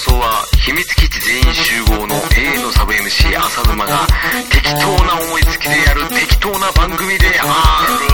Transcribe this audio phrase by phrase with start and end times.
[0.00, 2.18] 送は秘密基地全員集合の永
[2.56, 4.06] 遠のサブ MC 浅沼が
[4.50, 8.10] 適当な思いつきでやる適当な番組である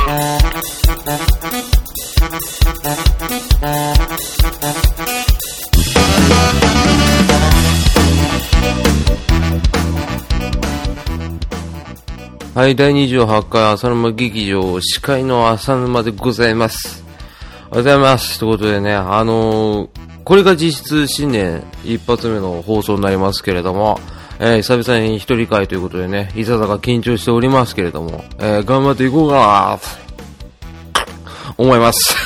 [12.55, 17.05] はい、第28回浅沼劇場司会の浅沼でございます。
[17.71, 18.41] おはようございます。
[18.41, 24.01] ということでね、あのーこれが実質新年一発目の放送になりますけれども、
[24.41, 32.17] えー久々に一人会ということでね、いささか緊張しておりますけれども、えー頑張っていこうかなと思います。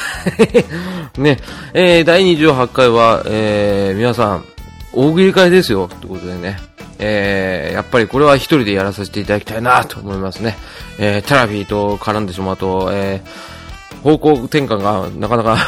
[1.20, 1.40] ね、
[1.74, 4.44] えー第28回は、えー皆さん、
[4.94, 6.58] 大喜利会ですよ、ということでね。
[6.98, 10.56] えーやっぱりこれは一人でやらさせていただきたいなと思いますね。
[10.98, 13.50] えーテラフィーと絡んでしまうと、えー
[14.02, 15.58] 方向転換がなかなか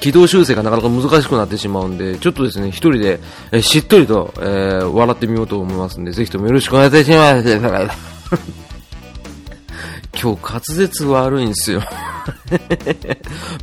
[0.00, 3.20] 軌道修正がなかなか難しくなってしまうんで、ちょっとですね、一人で、
[3.52, 7.48] えしっとりと、えー笑ってみようと思いますんで、ぜひともよろしくお願いいたします。
[10.20, 11.80] 今日滑舌悪いんですよ。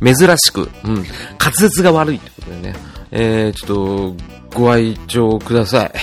[0.02, 1.06] 珍しく、うん、滑
[1.54, 2.76] 舌が悪いってことでね、
[3.10, 4.16] えー、ちょっと、
[4.54, 5.92] ご愛聴ください。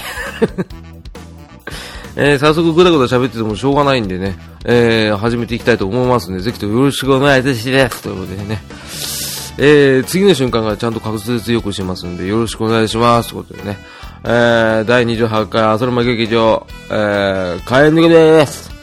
[2.16, 8.04] えー、早速ぐだぐだ喋っててもしょうがないんでね、えー、始めていきたいと思いますんで、ぜひともよろしくお願いいたします。
[8.04, 8.62] ということでね、
[9.58, 13.30] えー、次の瞬間からちゃんと滑舌よくしますんで、よろしくお願いします。
[13.30, 13.78] ということでね、
[14.24, 18.74] えー、第28回浅沼劇場、えー、開演抜けです。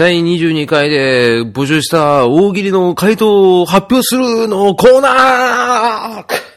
[0.00, 6.49] 第22回で募集した大喜利の回答を発表するのコーナー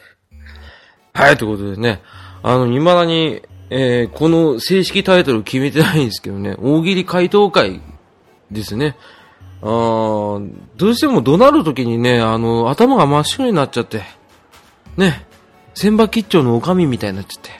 [1.16, 2.02] はい、ということでね、
[2.42, 7.80] あの、未だに、えーこの正式タイトル決めてないんですけどね、大喜利回答会
[8.50, 8.96] ですね。
[9.62, 14.02] あーどうしても怒鳴るときにね、あの、頭が真っ白になっちゃって、
[14.96, 15.24] ね、
[15.74, 17.50] 千葉吉兆のおかみたいになっちゃって。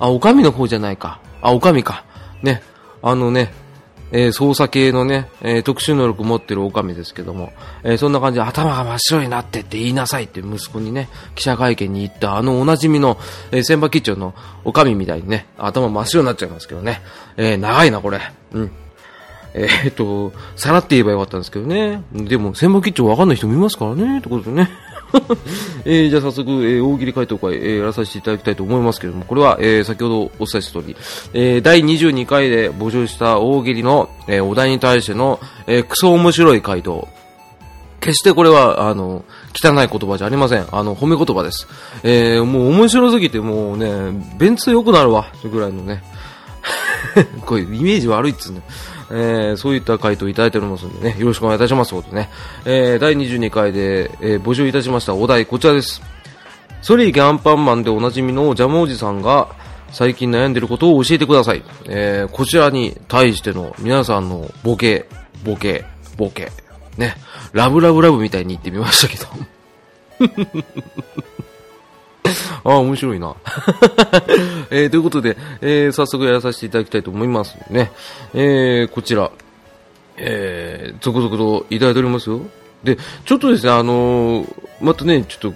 [0.00, 1.20] あ、おかみの方じゃないか。
[1.40, 2.04] あ、おかみか。
[2.42, 2.62] ね、
[3.00, 3.52] あのね、
[4.12, 7.52] えー操作系のね、えー特殊能力持ってるオカミですけども、
[7.82, 13.18] えーそんな感じで頭が真っ白になってって言いなさいって息子にね、記者会見に行ったあのおなじみの、
[13.50, 17.02] えー、千葉吉兆のオカミみたいにね、頭真っ白になっちゃいますけどね。
[17.36, 18.20] えー長いな、これ。
[18.52, 18.70] うん。
[19.54, 22.02] えーっと、さらって言えばよかったんですけどね。
[22.12, 24.68] でも、千葉吉兆わかんない人もいますからね、ってことでね。
[25.84, 30.96] えーじゃあ早速、えー大喜利回答会、えーやらさせていただきたいと思いますけれども、これは、えー先ほどお伝えした通り、
[31.32, 37.08] えー第22回で募集した大喜利の、えーお題に対しての、えークソ面白い回答。
[38.00, 39.24] 決してこれは、あの、
[39.60, 40.66] 汚い言葉じゃありません。
[40.70, 41.66] あの、褒め言葉です。
[42.04, 46.02] えーもう面白すぎてもうね、便通良くなるわ、ぐらいのね。
[47.46, 48.62] これ、イメージ悪いっつうね。
[49.10, 51.90] えーそういった回答いただいておりますのでね、よろしくお願いいたします。
[51.90, 52.30] ということでね、
[52.64, 56.02] えー第22回で、えー募集いたしましたお題、こちらです。
[56.82, 59.48] ソリーキアンパンマンでおなじみのジャムおじさんが
[59.90, 61.62] 最近悩んでることを教えてください。
[61.86, 65.06] えーこちらに対しての皆さんのボケ、
[65.44, 65.84] ボケ、
[66.16, 66.52] ボケ、
[66.96, 67.16] ね、
[67.52, 70.48] ラブラブラブみたいに言ってみましたけど。
[72.64, 73.34] ああ、面白いな。
[74.70, 77.90] えーということで、えー早速やらさせていただきたいと思いますね。
[78.34, 79.30] えーこちら、
[80.16, 82.40] えー、続々といただいておりますよ。
[82.84, 85.54] で、ちょっとですね、あのーまたね、ちょっと、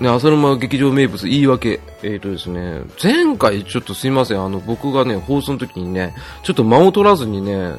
[0.00, 1.80] ね、浅沼劇場名物言い訳。
[2.02, 7.74] えーとですね、前回ちょっとすいません、あの、僕がね、放送の時にね、ちょっと間を取らずにね、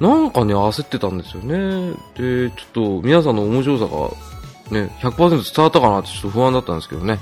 [0.00, 1.94] なんかね、焦ってたんですよね。
[2.16, 7.18] で、ちょっと皆さんの面白さが、ね、100%伝わったかなってちょっと不安だったんですけどね。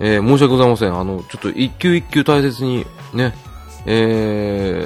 [0.00, 0.94] えー申し訳ございません。
[0.98, 3.34] あの、ちょっと一球一球大切に、ね、
[3.86, 4.82] え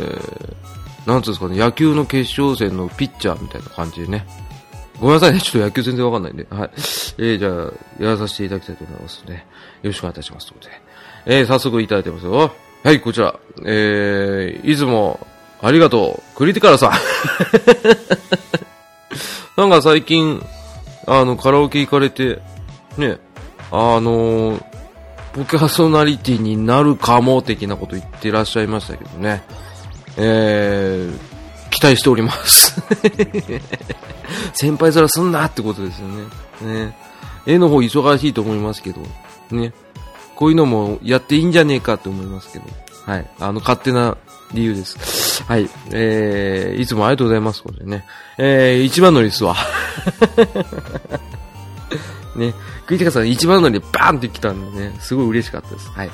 [1.06, 4.26] ー、なんつうんですかね、野球の決勝戦のピッチャーみたいな感じでね。
[5.00, 6.46] ごめんなさいね、ちょっと野球全然わかんないんで。
[6.50, 6.70] はい。
[6.74, 7.52] えー、じゃあ、
[8.02, 9.40] やらさせていただきたいと思いますので、よ
[9.84, 10.46] ろしくお願いいたします。
[10.48, 10.80] ということで。
[11.26, 12.52] えー、早速いただいてますよ。
[12.82, 13.34] はい、こちら。
[13.64, 15.24] えー、いつも、
[15.62, 16.36] ありがとう。
[16.36, 16.92] クリティカルさん。
[19.60, 20.44] なんか最近、
[21.06, 22.40] あの、カラオケ行かれて、
[22.96, 23.18] ね、
[23.70, 24.62] あのー、
[25.34, 29.42] パーソナリティになるかも的なこと言ってらっしゃいましたけどね。
[30.16, 32.80] えー、期待しております。
[34.52, 36.84] 先輩面すんなってことですよね。
[36.86, 36.96] ね。
[37.46, 39.00] 絵の方忙しいと思いますけど、
[39.50, 39.72] ね。
[40.34, 42.64] こういうのもやっていいんじゃねえかって思いますけど。
[43.06, 43.26] はい。
[43.40, 44.16] あの、勝手な
[44.52, 45.42] 理由です。
[45.44, 45.68] はい。
[45.90, 47.62] えー、いつもありがとうございます。
[47.62, 48.04] これね。
[48.38, 49.56] えー、一番乗りですわ。
[52.38, 52.54] ね。
[52.86, 55.90] クリティカさん一番乗りでバーンって来たんでね、すごい嬉しかったです。
[55.90, 56.10] はい。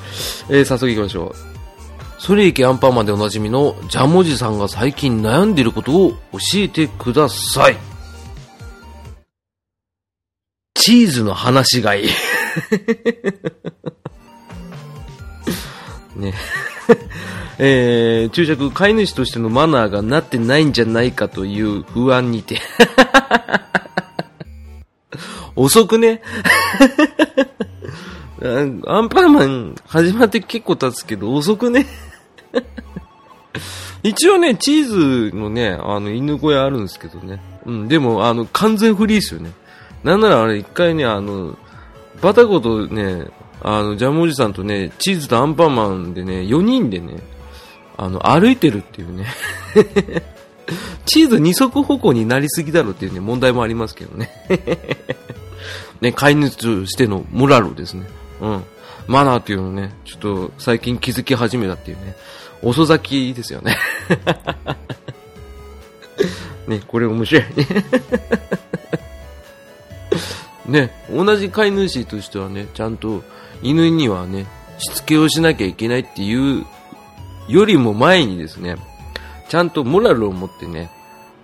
[0.49, 1.55] えー、早速行きましょう。
[2.19, 6.17] それいけアンパンマンでおなじみのジャムおじさんが最近悩んでいることを教
[6.55, 7.77] えてください。
[10.73, 12.09] チーズの話がいい。
[16.15, 16.33] ね。
[17.57, 22.61] えー、注釈、飼い主としてのマナーがなってないんじゃないかという不安にて。
[25.55, 26.21] 遅くね？
[28.87, 31.85] アンパンマン始まって結構経つけど遅くね？
[34.03, 37.41] 一応ね、チーズのね、あの、犬小屋あるんですけどね。
[37.65, 39.51] うん、でも、あの、完全フリーですよね。
[40.03, 41.57] なんならあれ一回ね、あの、
[42.21, 43.25] バタコとね、
[43.63, 47.15] あの、ジャムおじさんとね、チーズとアンパンマンでね、4人でね、
[47.97, 49.25] あの、歩いてるっていうね。
[51.05, 54.29] チーズ二足歩行になりすぎだろっていうね、問題もありますけどね。
[56.01, 58.05] ね、飼い主としてのモラルですね。
[58.41, 58.63] うん。
[59.07, 62.15] マナーっていうのね、ちょっと最近気づき始めたっていうね、
[62.61, 63.77] 遅咲きですよね。
[66.67, 67.67] ね、これ面白いね。
[70.65, 73.23] ね、同じ飼い主としてはね、ちゃんと
[73.61, 74.47] 犬にはね、
[74.79, 76.65] しつけをしなきゃいけないっていう
[77.47, 78.75] よりも前にですね、
[79.47, 80.89] ちゃんとモラルを持ってね、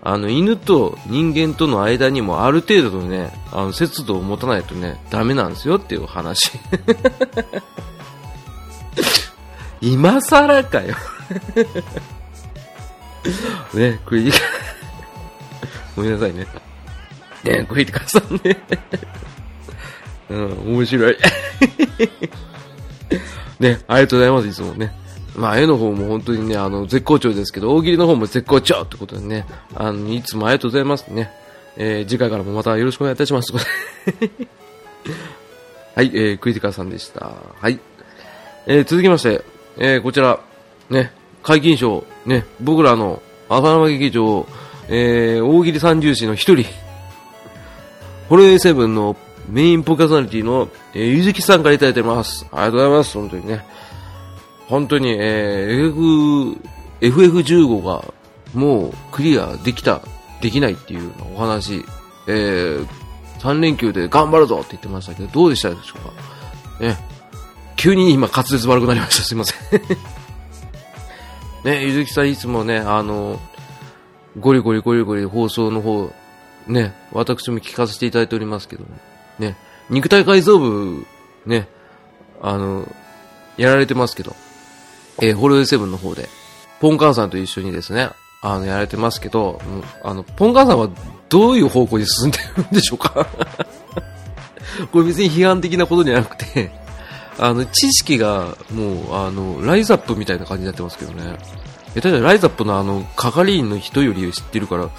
[0.03, 6.51] あの、犬と人間との間にもある程度のね、あの、節度を持たないとね、ダメなんですよっていう話。
[9.80, 10.95] 今更かよ
[13.74, 14.45] ね、クリティカ、
[15.95, 16.48] ごめんなさいね。
[17.44, 18.57] ね、クリティカさんね。
[20.30, 21.18] うん、面白い。
[23.59, 25.00] ね、ありがとうございます、いつもね。
[25.36, 29.45] まあ、絵の方も本当にね、あの、絶好調ですけど、大喜利の方も絶好調ってことでね、
[29.75, 31.31] あの、いつもありがとうございますね。
[31.78, 33.54] えー、次回からもまたよろしくお願いいたします。
[33.54, 33.62] は
[36.04, 37.31] い、えー、クリティカーさんでした。
[37.60, 37.80] はい。
[38.68, 39.44] えー、続きまして、
[39.78, 40.39] えー、こちら、
[40.89, 41.13] ね、
[41.44, 44.45] 解禁賞、ね、僕らの浅沼劇場、
[44.89, 46.66] えー、大喜利三重士の一人、
[48.30, 49.16] ホロエイセブンの
[49.50, 52.45] メインポカソナリティの、えー、ゆずきさんからいただいてます。
[52.51, 53.18] ありがとうございます。
[53.18, 53.66] 本当にね。
[54.72, 56.56] 本当に、えー、
[57.02, 58.06] F FF15 が
[58.54, 60.02] もうクリアできた、
[60.40, 61.84] できないっていうお話、
[62.28, 62.88] えー、
[63.40, 66.86] 3連休で頑張るぞって言ってましたけど、どうでしたでしょうか？
[66.86, 66.98] ね。
[67.76, 69.24] 急に今滑舌悪くなりました。
[69.24, 69.82] すいません
[71.66, 73.42] ね、ゆずきさんいつもね、あの、
[74.40, 76.14] ゴリゴリゴリゴリ放送の方、
[76.68, 78.86] ね、私も聞かせていただいておりますけど、
[79.38, 79.58] ね、
[79.90, 81.06] 肉体改造部、
[81.46, 81.68] ね、
[82.42, 82.88] あの、
[83.58, 84.34] やられてますけど、
[85.22, 86.28] えー、ホロエセブンの方で、
[86.80, 88.10] ポンカンさんと一緒にですね、
[88.42, 89.62] あの、やられてますけど、
[90.04, 90.90] あの、ポンカンさんは
[91.30, 93.28] どういう方向に進んでるんでしょうか？
[94.92, 96.72] これ別に批判的なことじゃなくて、
[97.38, 101.38] あの、知識がもう、あの、ライザップみたいな感じになってますけどね。
[101.94, 104.90] 下手じゃライザップのあの、係員の人より知ってるから、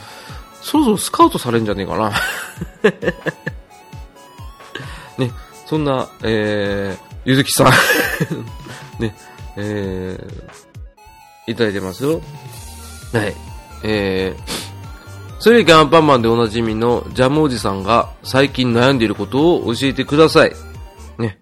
[0.61, 2.13] そろそろスカウトされんじゃねえかな。
[5.19, 5.31] ね、
[5.67, 7.73] そんな、えー、ゆずきさん
[9.03, 9.15] ね、
[9.56, 12.20] えー、いただいてますよ。
[13.12, 13.34] はい。
[13.84, 14.43] えー、
[15.38, 20.52] それでアンパンマンでおなじみのジャムおじさんが最近悩んでいることを教えてください。
[21.19, 21.40] ね。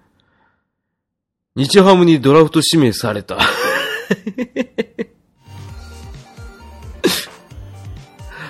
[1.55, 3.39] 日ハムにドラフト指名された。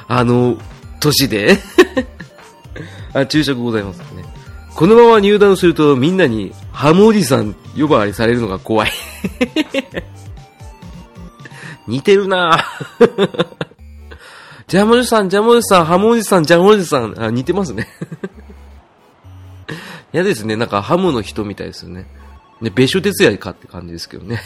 [0.06, 0.56] あの、
[1.00, 1.58] 年で？
[3.14, 4.24] あ、注釈ございますね。
[4.80, 8.90] このまま入団するとみんなにハムおじさん呼ばわりされるのが怖い
[11.86, 12.64] 似てるな
[14.68, 17.88] ジャムおじさん、ジャムおじさん、ハムおじさん、ジャムおじさん、あ、似てますね
[20.14, 20.56] 嫌ですね。
[20.56, 22.06] なんかハムの人みたいですよね。
[22.62, 24.40] ね、別所哲也かって感じですけどね。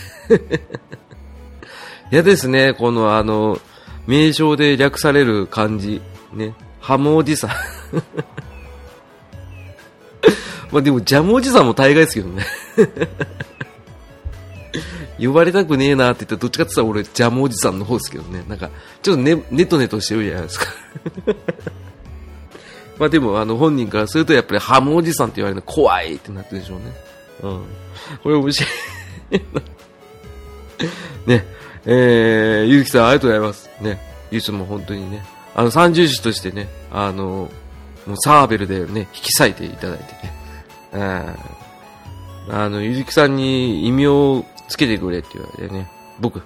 [2.11, 2.75] 嫌ですね。
[2.75, 3.61] このあの、
[4.09, 6.03] 名称で略される感じ。
[6.33, 6.57] ね。
[6.81, 7.51] ハムおじさん
[10.75, 12.45] まあでも、ジャムおじさんも大概ですけどね
[15.25, 18.45] 呼ばれたくねえなって言ったら、どっちかって言ったら俺、ジャムおじさんの方ですけどね。
[18.49, 20.67] なんか、ちょっとね、ネトネトしてるじゃないですか
[22.99, 26.93] まあでも、あの、本人からすると、やっぱりハムおじさんって言われるの怖いってなってるでしょうね。
[27.45, 27.63] うん。
[28.25, 28.69] これ面白
[29.31, 29.41] い
[31.31, 31.47] ね。
[31.87, 33.71] えー、ゆうきさんありがとうございます。
[33.81, 34.01] ね。
[34.33, 35.25] いつも本当にね。
[35.55, 37.49] あの、三重士としてね、あの、
[38.07, 40.34] もうサーベルでね、引き裂いていただいてね。
[41.01, 46.43] あの、ゆずきさんに異名をつけてくれって言われてね、僕、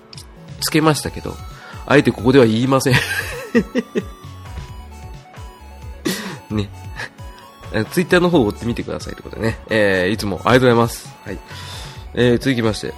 [0.60, 1.34] つけましたけど、
[1.86, 2.94] あえてここでは言いません
[6.50, 6.68] ね。
[7.90, 9.58] ツイッターの方を追ってみてくださいってことでね。
[9.68, 11.14] えー、いつもありがとうございます。
[11.24, 11.38] はい。
[12.14, 12.94] えー、続きまして。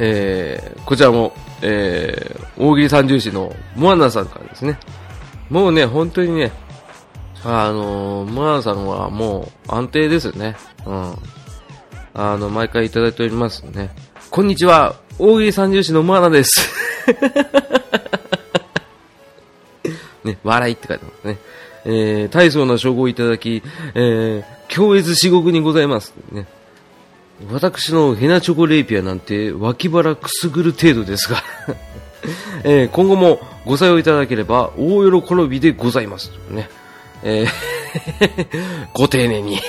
[0.00, 4.78] えー、こちらも、えー、大喜利三重士のモアナさんからですね。
[5.50, 6.52] もうね、本当にね、
[7.44, 10.56] あのー、モアナさんはもう安定ですよね。
[10.86, 11.14] うん。
[12.14, 13.90] あの、毎回いただいておりますね。
[14.30, 16.68] こんにちは、大喜利三重士のモアナです。
[20.24, 21.38] ね、笑いって書いてますね。
[21.84, 23.62] えー、大層な称号をいただき、
[23.94, 26.14] えー、強烈至極にございます。
[26.32, 26.46] ね。
[27.52, 31.40] 私のヘナチョコレイピアなんて脇腹くすぐる程度ですが
[32.64, 36.32] えー、今後もご採用いただければ大喜びでございます。
[36.50, 36.68] ね。
[37.22, 37.78] えー
[38.92, 39.58] ご丁寧に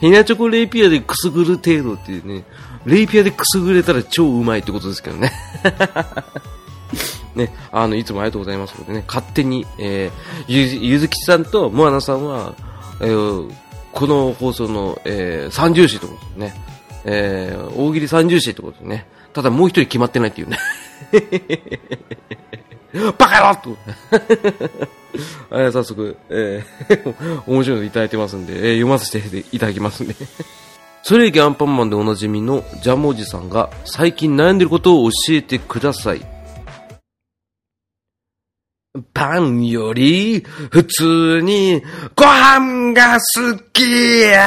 [0.00, 2.44] ヘナチョコレイピアでくすぐる程度っていうね、
[2.84, 5.32] レイピアでくすぐれたら超うまいってことですけどね。
[7.34, 12.54] ね、あの、いつもありがとうございますのでね、勝手に、えー、ゆ、ゆずきさんとモアナさんは、
[13.00, 13.52] えー、
[13.92, 16.54] この放送の、えー、三重視ってことですね。
[17.04, 19.08] えー、大喜利三重視ってことですね。
[19.32, 20.58] ただもう一人決まってないっていうね。
[23.18, 23.76] バカ野郎と。
[25.50, 30.14] え 早速、えー、 面白いのいただいてますんで、えー、読ませていただきますね。
[31.02, 36.24] それ以アンパンマンでおなじみのジャムおじさんが最近悩んでることを教えてください。
[39.12, 41.82] パンより普通に
[42.14, 44.46] ご飯が好きや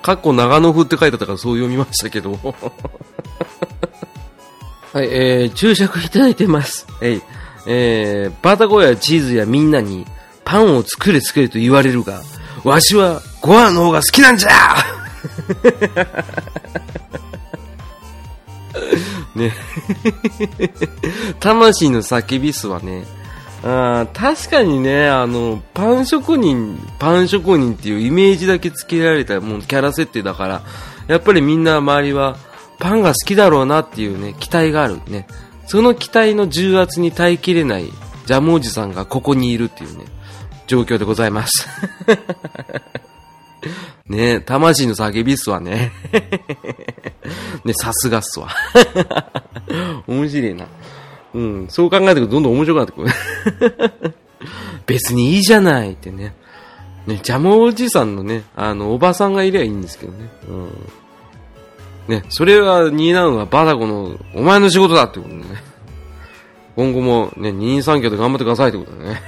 [0.00, 2.38] かっこ長野風って書いてあったからそう読みましたけど。
[4.96, 6.86] はい、えー、注釈いただいてます。
[7.02, 7.22] えい、
[7.66, 10.06] えー、バタコやチーズやみんなに
[10.42, 12.22] パンを作れ作れと言われるが、
[12.64, 14.50] わしはご飯の方が好きなんじゃ
[19.36, 19.52] ね。
[21.40, 23.04] 魂の叫びすはね、
[23.64, 30.62] あ確かにね、あの、パン職人、パン職人っていうイメージだけ付けられたもうキャラ設定だから、
[31.06, 32.38] やっぱりみんな周りは
[32.78, 35.26] パンが好きだろうなっていうね、期待があるね。
[35.66, 37.86] その期待の重圧に耐えきれない
[38.26, 40.04] ジャムおじさんがここにいるっていうね、
[40.66, 41.68] 状況でございます。
[44.08, 45.92] ね魂の叫びっすわね。
[47.64, 48.48] ね、さすがっすわ。
[50.06, 50.66] 面白いな。
[51.34, 54.14] うん、そう考えてくるとどんどん面白くなってくる。
[54.86, 56.34] 別にいいじゃないってね。
[57.06, 60.28] ね、ジャムおじさんのね、あの、おばさんがいりゃいいんですけどね。
[60.48, 60.88] うん。
[62.08, 65.44] ね、それは担うのはバダコの、お前の仕事だってことね。
[66.76, 69.22] 今後もね、二人三脚で頑張ってくださいってことだね。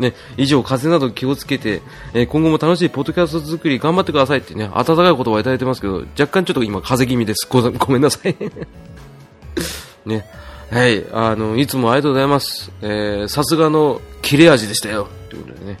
[0.00, 1.82] ね、以上、風邪など気をつけて、
[2.14, 7.46] えー、今後も楽しいポッドキャスト作り頑張ってくださいってね、温かい言葉をいただいてますけど、若干ちょっと今風邪気味です。
[7.48, 8.34] ご ごめんなさい。
[10.06, 10.26] ね。
[10.70, 12.72] はい、あの、いつもありがとうございます。
[12.80, 15.08] えー、さすがの切れ味でしたよ。
[15.28, 15.78] ということでね。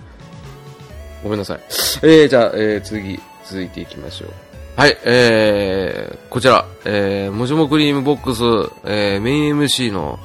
[1.22, 1.60] ごめんなさい。
[2.02, 4.45] えー、じゃあ、えー、次、続いていきましょう。
[4.76, 8.42] はい、えー、こちら、えー、もじもクリームボックス、
[8.84, 10.18] えー、メイン MC の、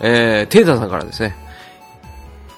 [0.00, 1.36] えー、テータさんからですね、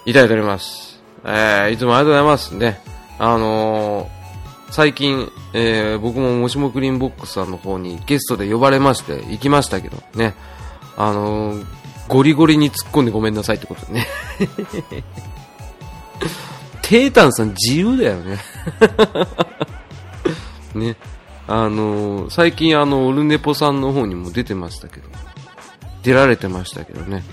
[0.06, 1.02] いただいております。
[1.24, 2.80] えー、いつもありがとうございますね。
[3.18, 10.34] あのー、最近、えー、僕ももしもクリームボックスさんの方にゲストで呼ばれまして、行きましたけど、ね。
[10.96, 11.66] あのー、
[12.06, 14.06] ゴリゴリに突っ込んでごめんなさいってことでね。
[16.82, 18.38] テータンさん自由だよね。
[20.74, 20.96] ね。
[21.52, 25.08] あの最近あの、オルネポさんの方にも出てましたけど、
[26.04, 27.24] 出られてましたけどね。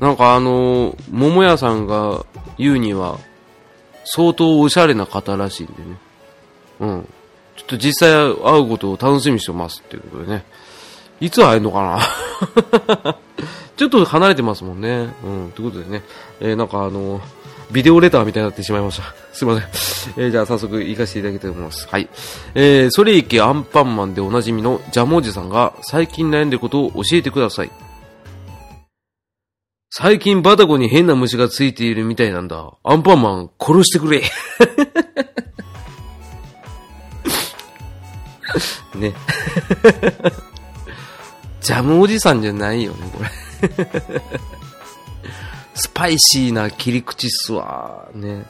[0.00, 2.26] なんかあの桃屋さんが
[2.58, 3.18] 言うには、
[4.04, 5.98] 相当おしゃれな方らしいんでね。
[6.80, 7.08] うん。
[7.56, 10.44] ちょっと実際会うことを楽しみにしてますっていうことでね。
[11.18, 11.98] いつ会えるのか
[13.02, 13.16] な
[13.76, 15.14] ちょっと離れてますもんね。
[15.24, 15.52] うん。
[15.52, 16.02] ということでね。
[16.40, 17.22] えー、なんかあの
[17.70, 19.14] ビデオレターみたいになってしまいました。
[19.32, 19.68] すいません。
[20.24, 21.86] えー、じゃあ早速行かせていただきたいと思います。
[21.88, 22.08] はい。
[22.54, 27.70] えー、それいけアンパンマンでおなじみのジャムおじさんが最近悩んでることを教えてください。
[29.90, 32.72] 最近バタコに変な虫がついているみたいなんだ。
[32.84, 34.22] アンパンマン殺してくれ。
[38.94, 39.12] ね。
[41.60, 43.30] ジャムおじさんじゃないよね、これ。
[45.78, 48.08] スパイシーな切り口っすわ。
[48.12, 48.44] ね。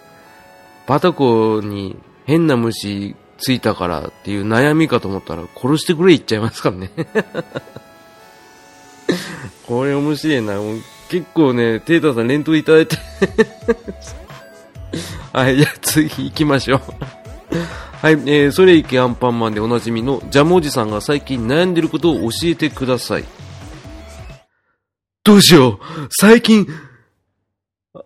[0.86, 6.90] バタコに変な虫ついたからっていう悩みかと思ったら殺してくれ言っちゃいますからね。
[9.66, 10.58] これ面白いな。
[11.10, 12.96] 結構ね、テータさん連投いただいて
[15.32, 16.80] はい、じゃあ次行きましょう
[18.00, 23.24] はい、えー、それいけアンパンマンでおなじみのジャムおじさんが最近悩んでることを教えてください。
[25.24, 25.78] どうしよう
[26.10, 26.66] 最近、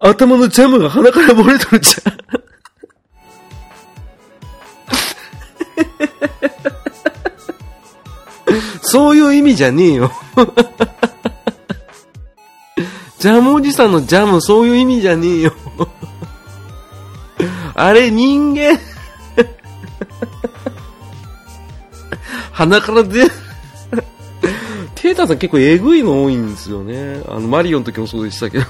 [0.01, 2.23] 頭のジャムが鼻から漏れとるじゃん。
[8.83, 10.13] そういう意味じゃねえよ
[13.19, 15.55] ジャムおじさんのジャム、そういう意味じゃねえよ
[17.75, 18.79] あれ、人間
[22.51, 23.25] 鼻から出、
[24.95, 27.23] テータさん結構えぐいの多いんですよね。
[27.27, 28.67] あの、マリオの時もそうでしたけど。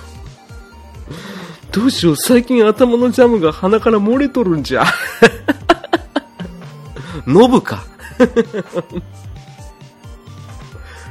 [1.72, 4.84] どうしよう、最近頭のジャムが鼻から漏れとるんじゃ。
[7.26, 7.84] ノブか。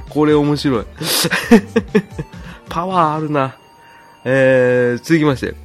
[0.10, 0.86] これ面白い。
[2.70, 3.56] パワーあるな。
[4.24, 5.56] えー、続きまして。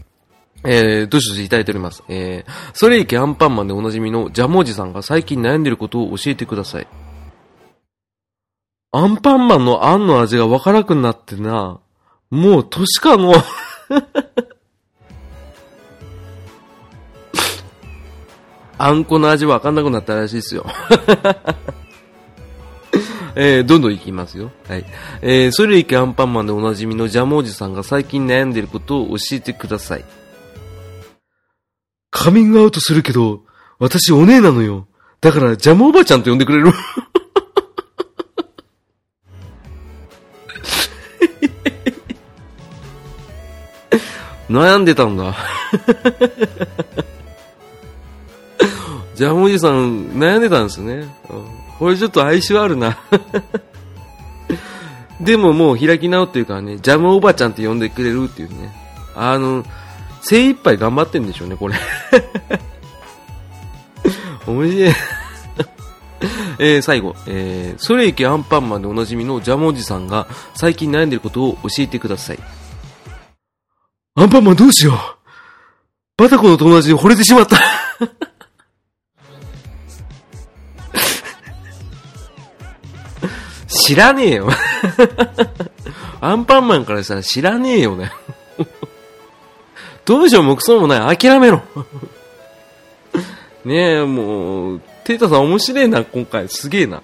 [0.64, 2.02] えー、どしどしいただいております。
[2.08, 6.88] えー、それいけアンパンマンでおなじみのジャムおじさんが最近悩んでることを教えてください。
[8.92, 11.80] アンパンマンのあんの味がわからなくなってな。
[12.30, 13.34] もう年かの。
[18.78, 20.66] あんこの味わかんなくなったらしいですよ。
[23.38, 24.50] えー、どんどんいきますよ。
[24.66, 24.85] はい。
[25.21, 30.04] えー、それいけアンパンマンでおなじみのジャムおじさんが最近悩んでいることを教えてください。
[32.11, 33.42] カミングアウトするけど、
[33.78, 34.87] 私お姉なのよ。
[35.21, 36.73] だからジャムおばちゃんと呼んでくれる
[44.49, 45.35] 悩んでたんだ。
[49.16, 51.08] ジャムおじさん悩んでたんですね。
[51.30, 52.99] うんこれちょっと哀愁あるな。
[55.20, 58.75] でももう開き直っていうからね、ジャムおばちゃんって呼んでくれるっていうね。
[59.14, 59.64] あの、
[60.23, 61.75] 精一杯頑張ってんでしょうね、これ。
[64.46, 64.92] 面白い。
[66.58, 72.38] えー、最後、えー、それいけアンパンマンでおなじみのジャムおじさんが最近悩んでることを教えてください。
[74.14, 74.96] アンパンマンどうしよう
[76.16, 77.58] バタコの友達に惚れてしまった
[83.76, 84.49] 知らねえよ。
[86.21, 88.10] アンパンマンからしたら知らねえよね。
[90.04, 91.17] どうしようもクソもない。
[91.17, 91.62] 諦めろ。
[93.65, 96.49] ねえ、もう、テータさん面白いな、今回。
[96.49, 97.02] すげえな。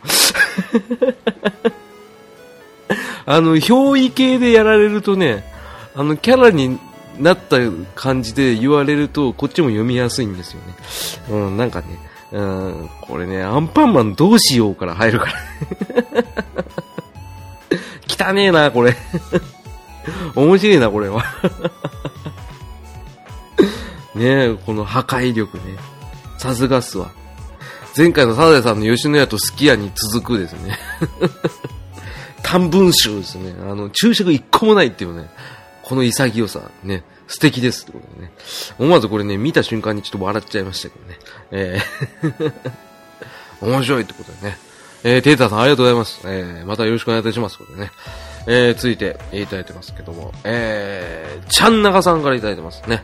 [3.27, 5.45] あの、憑依系でやられるとね、
[5.95, 6.79] あの、キャラに
[7.19, 7.59] なった
[7.95, 10.75] 感じで言われると、こっちも読みやすいんですよね。
[11.31, 11.99] うん、なんかね、
[12.33, 15.35] うん、これね、アンパンマンどうしようから入るから。
[18.31, 18.97] 汚ねえな、これ。
[20.35, 21.25] 面白いな、これは。
[24.15, 25.65] ねえ、この破壊力ね。
[26.39, 27.11] さすがっすわ。
[27.97, 30.79] 前回のサザエさんの吉野家とすき家に続くですね。
[32.43, 33.55] 短文集ですね。
[33.61, 35.29] あの、注釈一個もないっていうね。
[35.83, 37.05] この潔さ、ね。
[37.33, 38.33] 素敵ですってことでね。
[38.79, 41.19] 思わずこれね、見た瞬間にちょっと笑っちゃいましたけどね。
[41.51, 42.53] えー
[43.63, 44.59] 面白いってことでね。
[45.05, 46.21] えー、テータさんありがとうございます。
[46.25, 47.93] えー、またよろしくお願いいたしますことでね。
[48.47, 53.03] えー、続いて、いただいてますけども、えー、ちゃんなかさんからいただいてますね。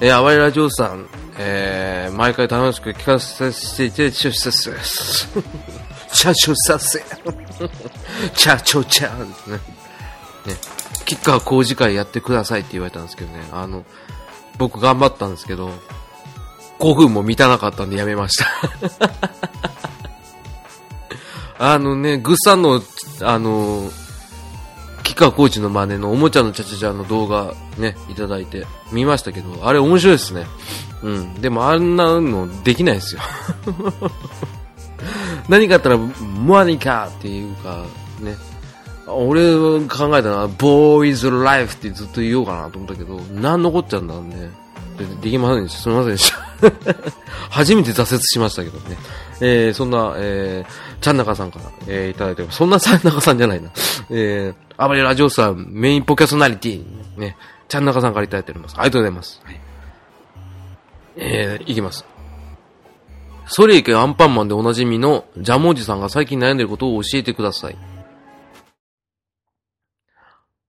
[0.00, 4.74] えー、あわいラジオさん、えー、毎回楽しく聞かせていただいて、出世す。
[6.12, 6.98] チャチョさせ。
[8.34, 9.56] チャチョチャですね。
[10.46, 10.79] ね。
[11.04, 13.48] 吉川工事会やってくださいって言われたんですけどね。
[13.52, 13.84] あの、
[14.58, 15.70] 僕頑張ったんですけど、
[16.78, 18.46] 5分も満たなかったんでやめました
[21.74, 22.82] あのね、グッさんの、
[23.20, 23.90] あの、
[25.02, 30.46] 吉川コーチの真似のおもちゃのチャチャチャの動画ね、いただいて見ましたけど、あれ面白いですね。
[31.02, 31.34] うん。
[31.34, 33.20] でもあんなのできないですよ。
[35.48, 37.84] 何かあったら、モアニカっていうか、
[38.20, 38.36] ね。
[39.12, 39.52] 俺
[39.86, 44.50] 考えたのは、ボーイズライフってずっと言おうかなと思ったけど、何残っちゃうんだね。
[44.98, 45.78] でできませんでした。
[45.80, 46.38] すみませんでした。
[47.50, 48.96] 初めて挫折しましたけどね。
[49.40, 52.46] えー、そんな、えー、ちゃんなかさんから、えー、いただいて。
[52.50, 53.70] そんなちゃんなかさんじゃないな。
[54.10, 56.84] えー、あばれラジオさん、メインポキャソナリティ、
[57.16, 57.36] ね、
[57.68, 58.74] ちゃんなかさんからいただいております。
[58.76, 59.40] ありがとうございます。
[59.44, 59.60] はい、
[61.16, 62.04] えー、いきます。
[63.46, 67.76] ソリエケアンパンマンでおなじみのジャムおじさんが最近悩んでることを教えてください。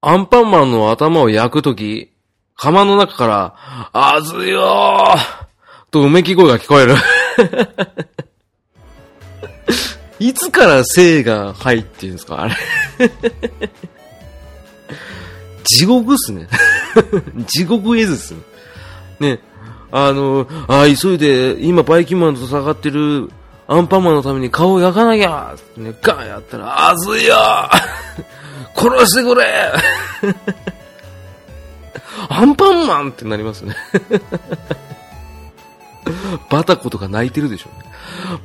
[0.03, 2.11] アンパンマンの頭を焼くとき、
[2.55, 3.53] 釜の中から、
[3.93, 5.45] あずよー
[5.91, 6.95] とうめき声が聞こえる
[10.17, 12.55] いつから生が入ってんですかあれ
[15.63, 16.47] 地獄っすね。
[17.45, 18.39] 地獄絵図っすね。
[19.19, 19.39] ね。
[19.91, 23.29] あの、あ、急いで、今バイキンマンと戦ってる
[23.67, 27.35] アンパンマンのために顔を焼かなきゃね、ガンやったら、あずいよ
[28.75, 29.73] 殺してくれ
[32.29, 33.75] アンパンマンってなりますね。
[36.49, 37.69] バタコとか泣いてるでしょ。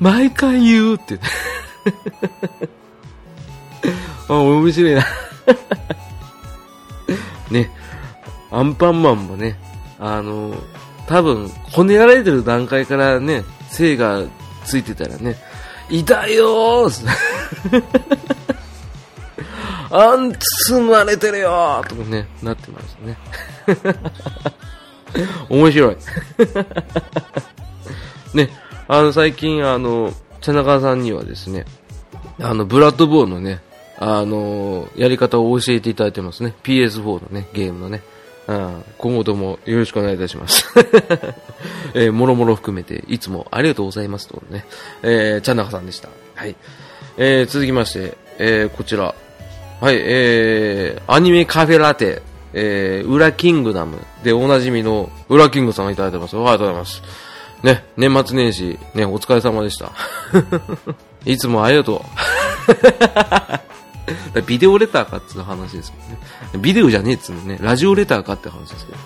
[0.01, 1.19] 毎回言うって。
[4.29, 5.05] あ、面白いな。
[7.51, 7.71] ね。
[8.51, 9.59] アンパンマンもね、
[9.99, 10.55] あの、
[11.07, 14.23] 多分、骨られてる段階からね、精が
[14.65, 15.37] ついてたらね、
[15.89, 17.07] 痛いよー
[19.91, 23.19] あんつまれてるよーとかね、なってましたね。
[25.49, 25.97] 面白い。
[28.35, 28.51] ね、
[28.89, 31.65] あの、最近、あの、茶中さんにはですね、
[32.41, 33.61] あの、ブラッドボーのね、
[33.99, 36.55] あの、やり方を教えていただいてますね。
[36.63, 38.03] PS4 のね、ゲームのね。
[38.47, 40.69] うん、今後ともよろしくお願いいたします。
[41.95, 44.65] えー、もろもろ含めて、いつもありがとうございますとね、
[45.03, 46.11] えー、ちゃんなかさんでした。
[46.35, 46.55] はい。
[47.17, 49.15] えー、続きまして、えー、こちら。
[49.81, 52.23] はい、えー、アニメカフェラテ、
[52.55, 56.37] えー、ウラキングダムでおなじみのウラキングさんがいただいてます。
[56.37, 57.03] ありがとうございます。
[57.63, 59.93] ね、年末年始、ね、お疲れ様でした。
[61.27, 62.03] いつもありがと
[64.35, 64.41] う。
[64.47, 66.19] ビデオレターかっていう話ですもんね。
[66.59, 67.59] ビデオじゃねえっつうのね。
[67.61, 68.99] ラジオレターかって話ですけど。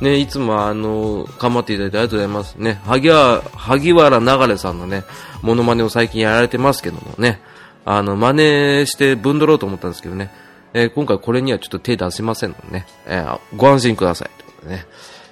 [0.00, 2.54] ね、いつもあの、頑張っていただいてありがとうございます。
[2.56, 5.04] ね、萩原、萩原流さんのね、
[5.42, 7.40] モノマネを最近やられてますけどもね、
[7.86, 8.32] あの、真
[8.80, 10.30] 似してぶんどろうと思ったんですけどね、
[10.74, 14.30] えー、今回これにはちょっと手出せませんのでね、えー、ご安心ください。
[14.36, 14.86] ということでね、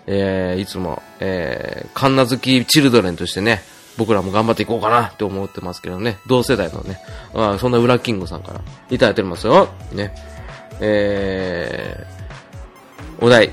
[0.06, 3.62] えー、いつも、えー、カンナ好きチルドレンとしてね、
[3.98, 6.98] 僕らも頑張っていこうかなって思ってますけどね、同世代のね、
[7.34, 9.68] あそんな裏キングさんからいただいてますよ。
[9.92, 10.14] ね。
[10.80, 13.50] えー、お題。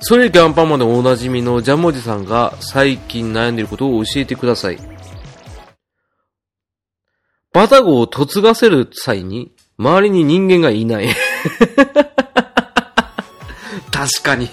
[0.00, 4.78] それキャンパンマンでおなじみのジャムおじさんが最近悩んでいることを教えてください。
[7.52, 11.08] バタゴを嫁がせる際に、周りに人間がいない。
[13.90, 14.48] 確かに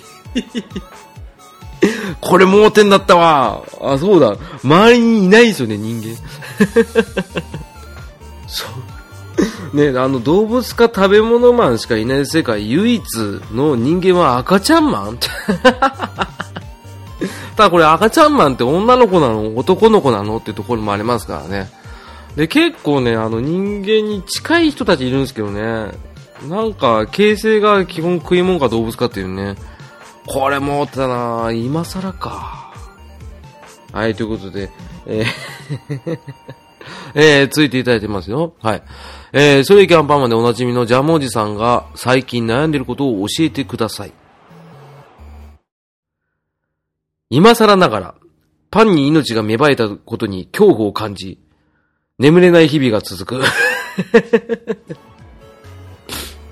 [2.22, 3.64] これ盲点だったわ。
[3.82, 4.36] あ、そうだ。
[4.64, 6.18] 周りにいないですよね、人間。
[8.48, 8.66] そ
[9.74, 9.78] う。
[9.78, 13.04] ね、あの、動物か食べ物マンしかいない世界唯一
[13.54, 15.20] の人間は赤ちゃんマン
[17.56, 21.70] ただこれ赤ちゃんマンって女の子なの男の子なのってところもありますからね。
[22.38, 25.92] で、結構ね、あの人間に近い人たちいるんですけどね。
[26.48, 29.56] なんか、形成が基本食い物か動物かっていうね。
[30.28, 32.72] これもってたな今更か。
[33.92, 34.70] はい、ということで、
[35.08, 36.20] えー
[37.16, 38.54] えー、ついていただいてますよ。
[38.62, 38.84] はい。
[39.34, 44.14] えー、それキャンパーマンでおなじみのジャムおじさんが最近悩んでることを教えてください。
[47.32, 48.16] 今更ながら、
[48.70, 51.40] パンに命が芽生えたことに恐怖を感じ、
[52.20, 53.44] 眠れない日々が続く。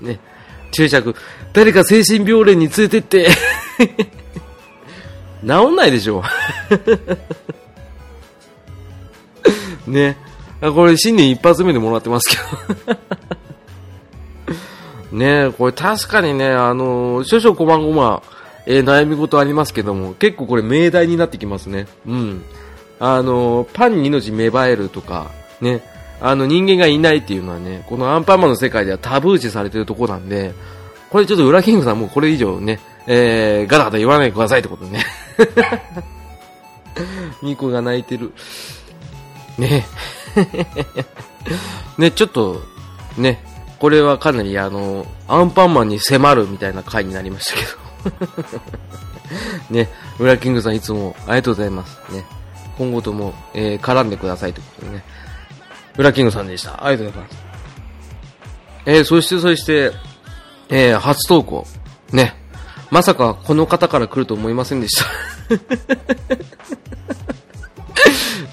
[0.00, 0.20] ね。
[0.70, 1.16] 注釈。
[1.52, 3.26] 誰か精神病連に連れてって
[5.44, 6.22] 治んないでしょ。
[9.88, 10.16] ね。
[10.60, 12.36] これ新年一発目でもらってますけ
[12.86, 12.96] ど
[15.12, 18.22] ねこれ確かにね、あの少々こまごま、
[18.66, 21.88] えー、悩み事ありますけども、結構これ命題になってきますね。
[22.06, 22.44] うん。
[23.00, 25.80] あのパンに命芽生えるとか、ね。
[26.20, 30.54] あの人間がいないっていうのはね、このアンパンマンの世界ではタブー視されてるとこなんで、
[31.10, 35.04] これちょっと裏キングさんもうこれ以上ね、えー、ガタガタ言わないでくださいってことね。
[37.42, 38.32] ミコが泣いてる。
[39.58, 39.86] ね
[41.98, 42.62] ね、ちょっと、
[43.16, 43.42] ね、
[43.78, 48.60] これはかなりあの、アンパンマンに迫るみたいな回になりましたけど。
[49.70, 49.88] ね、
[50.18, 51.98] 裏キングさんいつもありがとうございます。
[52.10, 52.24] ね、
[52.78, 55.04] 今後とも、えー、絡んでくださいということでね。
[55.96, 56.84] 裏キングさんでした。
[56.84, 57.46] ありがとうございます。
[58.86, 59.92] えー、そしてそして、
[60.68, 61.66] えー、初投稿。
[62.12, 62.34] ね。
[62.90, 65.04] まさかこの方から来ると思いませんでした。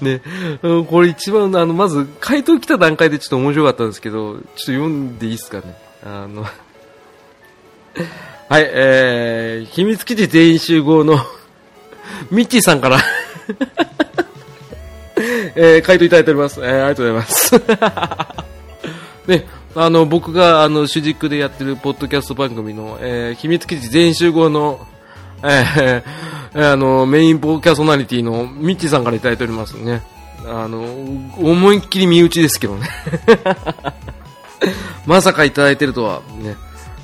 [0.00, 0.20] ね、
[0.88, 5.76] これ一番、あの、まず、回答来た段階でちょっと面白かったんですけど、ちょっと読んでいいですかね。
[6.04, 6.48] あの、 は
[8.58, 11.18] い、えー、秘密基地全員集合の
[12.30, 12.98] ミッチーさんから
[15.54, 16.60] えー、回答いただいております。
[16.60, 17.62] えー、ありがとうございます。
[19.30, 24.86] ね、あの、僕が、あの、主軸でやってるポッドキャスト番組の、えー、秘密基地全集合の、
[25.42, 30.02] えー、あの、メインポーキャソナリティのミッチーさんからいただいておりますね。
[30.46, 30.82] あの、
[31.38, 32.88] 思いっきり身内ですけどね。
[35.06, 36.56] まさかいただいてるとは、ね。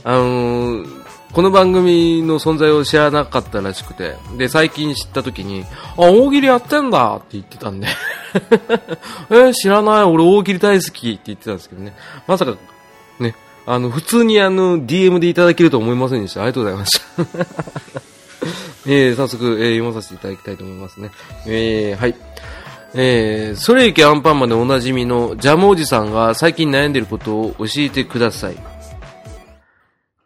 [0.05, 0.85] あの、
[1.33, 5.64] この番組の存在を知らなかったらしくて、で、最近知った時に、
[5.97, 7.87] あ、大喜利やってんだって言ってたんで
[9.31, 11.95] えー、知らない、俺大喜利大好きって言ってたんですけどね。
[12.27, 12.57] まさか、
[13.19, 13.35] ね、
[13.66, 16.43] あの、普通にあの、DM でいただけると思いませんでした。
[16.43, 17.03] ありがとうございました。
[18.87, 21.11] えー、早速、えー、読まさせていただきたいと思いますね。
[21.47, 22.14] えー、はい。
[22.95, 28.57] えー、それいけアンパンマンでおなじみのジャムおじさんが最近悩んでることを教えてください。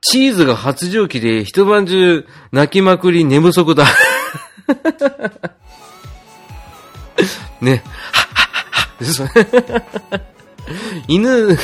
[0.01, 3.87] チーズが発情期で一晩中泣きまくり寝不足だ。
[7.65, 7.83] ね。
[11.09, 11.57] 犬が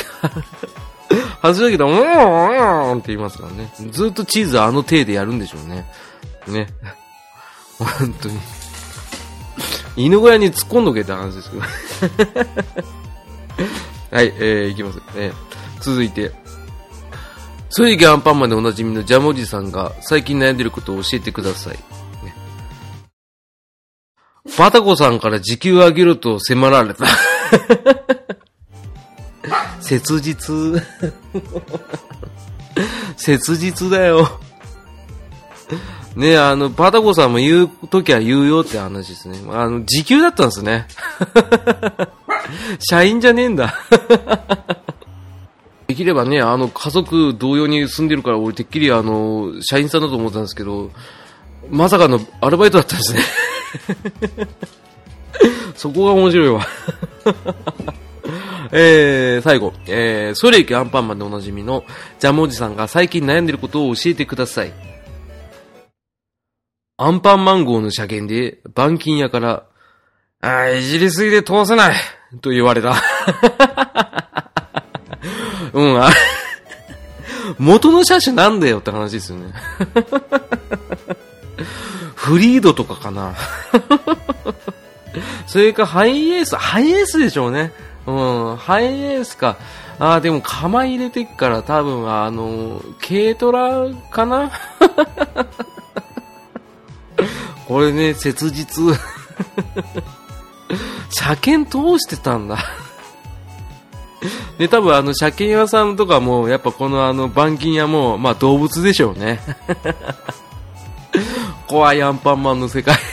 [1.41, 1.95] 発情期で、うんう
[2.95, 3.73] んって言いますからね。
[3.91, 5.89] ずっとチーズあの手でやるんでしょうね。
[6.47, 6.67] ね。
[7.79, 8.39] 本当に。
[9.95, 11.63] 犬小屋に突っ込んどけって話ですけど。
[14.11, 15.01] はい、えー、いきます。
[15.15, 15.33] えー、
[15.81, 16.31] 続いて。
[17.69, 21.79] ソイギアンパンマンでおなじみのジャムおじさんが最近悩んでることを教えてください。
[24.45, 27.05] ね、バタコさんから時給上げろと迫られた。
[29.81, 30.81] 切実。
[33.17, 34.39] 切実だよ。
[36.15, 39.39] ねあの、パタコさんも言うときは言うよって話ですね。
[39.49, 40.87] あの、時給だったんですね。
[42.79, 43.73] 社員じゃねえんだ。
[45.87, 50.91] できればね、あの、家族同様に住んでるから、俺てっきりあの、社員さんだと思ったんですけど、
[51.69, 53.19] まさかのアルバイトだったんですね。
[55.75, 56.65] そこが面白いわ。
[58.73, 61.83] えー、最後、えー、ソレイキアンパンマンでおなじみの
[62.19, 64.71] ジャムおじさんが最近悩んでることを教えてください。
[66.97, 69.63] アンパンマン号の車検で、板金屋から、
[70.39, 71.95] あいじりすぎで通せない
[72.41, 72.93] と言われた。
[75.73, 76.01] うん、
[77.57, 79.53] 元の車種なんだよって話ですよね。
[82.21, 83.33] フリードとかかな。
[85.47, 87.73] それかハイエース、ハイエースでしょうね。
[88.05, 89.57] うん、ハイエースか。
[89.97, 94.51] ああ、でも釜入れてっから多分あの、軽トラかな？
[97.67, 98.95] これね、切実。
[101.09, 102.59] 車検通してたんだ。
[104.59, 109.39] で、多分あの、車検屋さんとかも、やっぱこのあの、板金屋も、まあ動物でしょうね。
[111.67, 112.97] 怖いアンパンマンの世界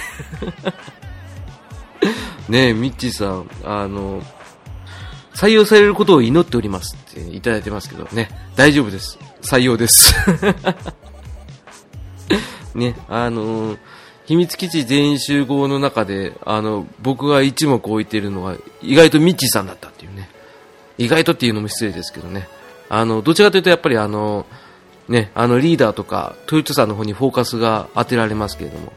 [2.48, 4.22] ねえ、ミッチーさん、あの、
[5.34, 9.18] 採用されることを祈っておりますっていただいてますけどね、大丈夫です。
[9.42, 10.14] 採用です。
[12.74, 13.76] ね、あの
[14.26, 20.28] 秘密基地全員集合の中で、あの、僕が一目置いてるのは、意外とミッチーさんだったっていうね。
[20.98, 22.46] 意外とっていうのも失礼ですけどね。
[22.90, 24.44] あの、どちらかというとやっぱりあの、
[25.08, 28.92] ね、あのリーダーとか、トヨタさんの方にフォーカスが当てられますけれども、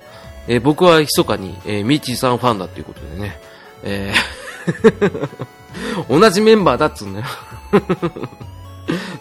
[0.48, 3.40] えー、僕は密かに、えー、ミッチーさんファンだということでね、
[3.84, 4.42] えー
[6.10, 7.26] 同じメンバーだっつうんだよ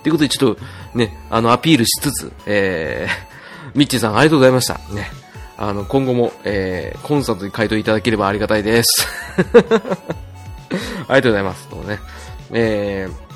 [0.02, 0.60] ということでちょっと
[0.94, 4.74] ね、あのアピールしつつ、えー、ミッチーさんありがとうございました。
[4.92, 5.10] ね。
[5.56, 9.06] あの、今後も、えー、コンサートに回答いただければありがたいです。
[11.06, 11.68] ありがとうございます。
[11.68, 12.00] とね、
[12.50, 13.29] えー、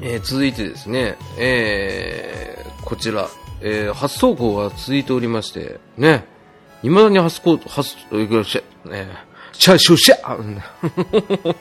[0.00, 3.28] えー、続いてですね、えー、こちら、
[3.60, 6.24] えー、初投稿が続いておりまして、ね、
[6.82, 9.08] 未だに初投稿、初、えしゃ、ね、
[9.52, 11.56] チャシュシャ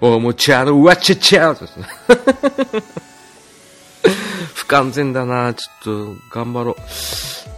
[0.00, 1.86] おもちゃの わちゃちゃですね。
[4.54, 6.76] 不完全だなちょっと、頑張ろう。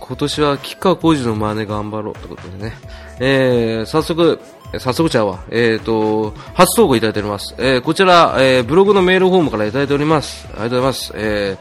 [0.01, 2.77] 今年は吉川浩司の真似頑張ろうってことでね。
[3.21, 4.39] えー、早速、
[4.79, 5.45] 早速ちゃうわ。
[5.51, 7.55] えっ、ー、と、初投稿いただいております。
[7.59, 10.47] えー、こちら、えー、ブログのメールフォームからいただいております。
[10.47, 11.13] ありがとうございます。
[11.15, 11.57] え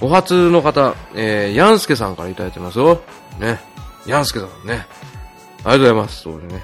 [0.00, 3.02] ー、お初の方、えー、ヤンスケさんからいただいてますよ。
[3.38, 3.60] ね。
[4.06, 4.86] ヤンスケさんね。
[5.64, 6.22] ありがとうございます。
[6.22, 6.62] そうですね。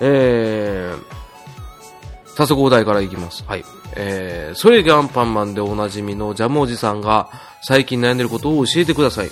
[0.00, 3.44] えー、早速お題からいきます。
[3.46, 3.64] はい。
[3.96, 7.28] えー、それがアンパンマンでおなじみのジャムおじさんが
[7.62, 9.28] 最近悩んでることを教えてください。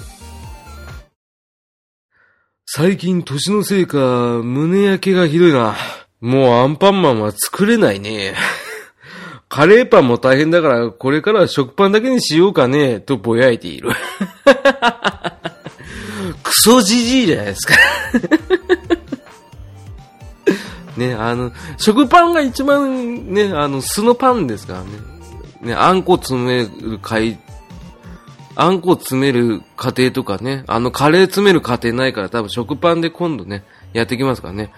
[2.70, 5.74] 最近年のせいか、胸焼けがひどいな。
[6.20, 8.34] もうアンパンマンは作れないね。
[9.48, 13.88] カレーパンも大変だから、これからは食パンだけにしようかね、とぼやいている。
[16.44, 17.74] クソじじいじゃないですか。
[20.98, 24.88] ね、あの、食パンが一番ね、あの、素のパンですからね。
[25.62, 27.38] ね、あんこ詰める回
[28.60, 34.72] あんこ詰める過程とかね、あのカレー詰める過程ないから多分食パンで今度ね、やってきますからね。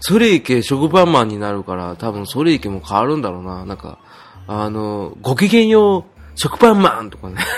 [0.00, 3.66] ソレイケ食パンマンになるから多分ソレイケも変わるんだろうな。
[3.66, 3.98] なんか、
[4.46, 6.04] あの、ご機嫌よう
[6.34, 7.36] 食パンマンとかね。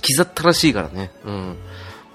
[0.00, 1.10] 刻ったらしいからね。
[1.24, 1.56] うん。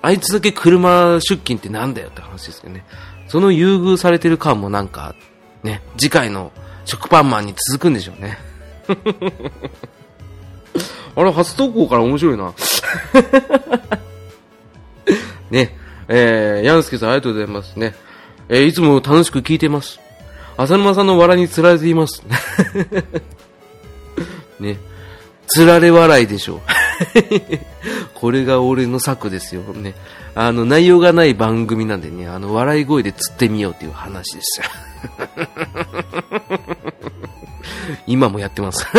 [0.02, 2.86] あいつだけ車出勤ってなんだよって話ですけどね。
[3.28, 5.16] その優遇されてる感もなんか、
[5.64, 6.54] ね、次回の
[6.86, 8.38] 食パンマンに続くんでしょうね。
[11.18, 12.54] あれ、初投稿から面白いな。
[15.50, 15.76] ね。
[16.08, 17.96] えー、ヤンスケさんありがとうございますね。
[18.50, 20.00] えーいつも楽しく聞いてます。
[20.58, 22.24] 浅沼さんの笑いに釣られています。
[24.62, 24.78] ね。
[25.48, 26.62] 釣られ笑いでしょう。
[28.14, 29.64] これが俺の策ですよ。
[29.74, 29.96] ね。
[30.36, 34.68] あの、内容がない番組なんでね、あの、笑い声で釣ってみようっていう話ですよ。
[38.06, 38.86] 今もやってます。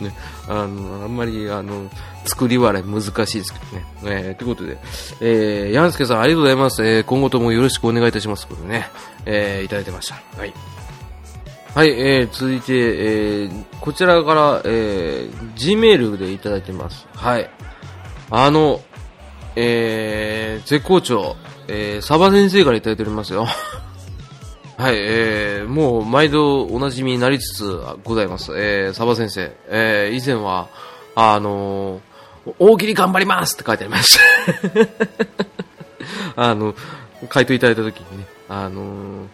[0.00, 0.14] ね、
[0.48, 1.90] あの、あんまり、あの、
[2.24, 3.86] 作り笑い難しいですけどね。
[4.04, 4.78] えー、ということで、
[5.20, 6.84] えー、ヤンスケさんありがとうございます。
[6.84, 8.46] えー、今後ともよろしくお願いいたします。
[8.46, 8.90] ことね、
[9.24, 10.14] えー、いただいてました。
[10.36, 10.52] はい。
[11.74, 17.06] はい、えー、続いて、えー、こちらから、えー、Gmail でいただいてます。
[17.14, 17.50] はい。
[18.30, 18.80] あの、
[19.56, 21.36] えー、絶好調、
[21.68, 23.46] えー、サバ先生からいただいておりますよ。
[24.78, 28.52] はい、えー、もう毎度お馴染みになりつつございます。
[28.58, 30.68] えー、サバ先生、えー、以前は、
[31.14, 34.22] あのー、大喜利頑張りますって書いてありました。
[36.36, 36.74] あの、
[37.30, 39.26] 回答いただいた時にね、あの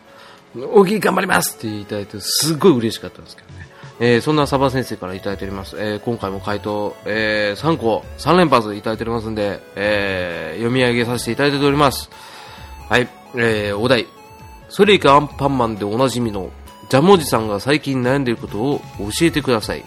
[0.57, 3.69] ー、大喜利頑張りますっていただいて、すっごい嬉しかったんですけどね。
[3.99, 5.77] えー、そんなサバ先生からいただいております。
[5.77, 12.11] えー、今回も回答、えー、3個、3連発いただいておりますんで、えー、読み上げさせていただいております。
[12.89, 14.07] はい、えー、お題。
[14.75, 16.51] それいかアンパンマンでおなじみの
[16.89, 19.85] ジャムおじさんが最近悩んでいることを教えてください。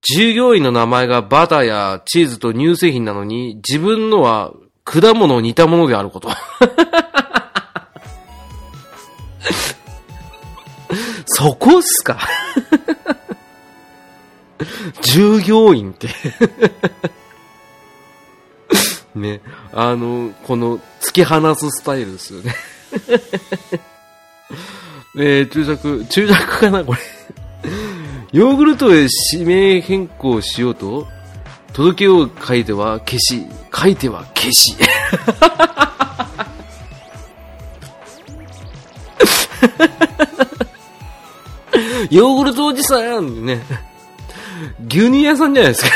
[0.00, 6.30] 従業員の名前がバターやチーズと乳製品なのに、自分のは果物を似たものであること。
[11.26, 12.18] そこっすか？
[15.02, 16.08] 従業員って
[19.14, 19.40] ね、
[19.72, 22.54] あの、この、突き放すスタイルですよね。
[25.16, 27.00] えー、注釈、注釈かなこれ。
[28.32, 31.06] ヨーグルトへ指名変更しようと、
[31.72, 34.74] 届けを書いては消し、書いては消し。
[42.10, 43.64] ヨーグルトおじさんね。
[44.88, 45.90] 牛乳屋さんじゃないですか。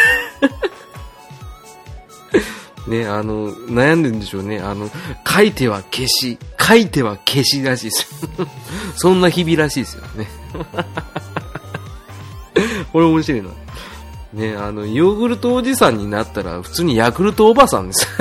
[2.89, 4.61] ね、あの、悩んでるんでしょうね。
[4.61, 4.91] あの、
[5.27, 8.49] 書いては消し、書いては消しらしいですよ。
[8.97, 10.27] そんな日々らしいですよね。
[12.93, 13.49] これ面白いな。
[14.33, 18.09] ね、あの、ヨーグルトおじさんになったら、普通にヤクルトおばさんです。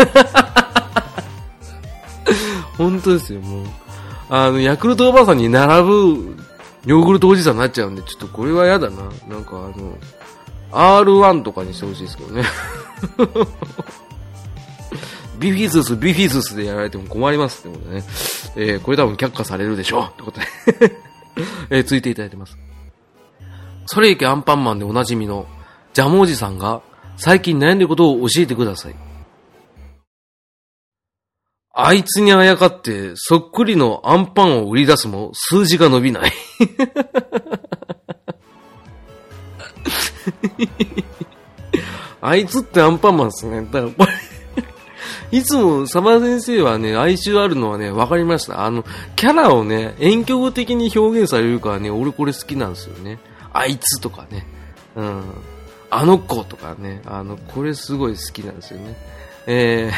[2.77, 3.65] 本当ですよ、もう。
[4.29, 6.37] あの、ヤクルトおばさんに並ぶ
[6.85, 9.03] ヨーグルトおじさんになっちゃうんで、ちょっとこれは嫌だな。
[9.27, 9.97] なんかあの、
[10.71, 12.43] R1 とかにしてほしいですけどね。
[15.39, 18.03] ビフィズス、ビフィズスでやられても困りますってことでね。
[18.55, 20.45] えー、これ多分却下されるでしょうってことで。
[21.69, 22.57] えー、ついていただいてます。
[23.85, 25.45] それいけアンパンマンでおなじみの
[25.93, 26.81] ジャムおじさんが
[27.15, 28.95] 最近悩んでることを教えてください。
[31.79, 36.31] あいつにあやかってそっくりのアンパンを売り出すも数字が伸びない。
[42.19, 43.61] あいつってアンパンマンですね。
[43.71, 44.11] だからこれ
[45.31, 48.65] いつもサバ先生はね、哀愁あるのはね、わかりました。
[48.65, 48.85] あの、
[49.15, 53.19] キャラをね、遠距離的に表現されるからね、俺これ好きなんですよね。
[53.53, 54.47] あいつとかね。
[54.95, 55.23] うん。
[55.89, 58.95] あの子とかね、あの、これすごい好きなんですよね。
[59.47, 59.91] え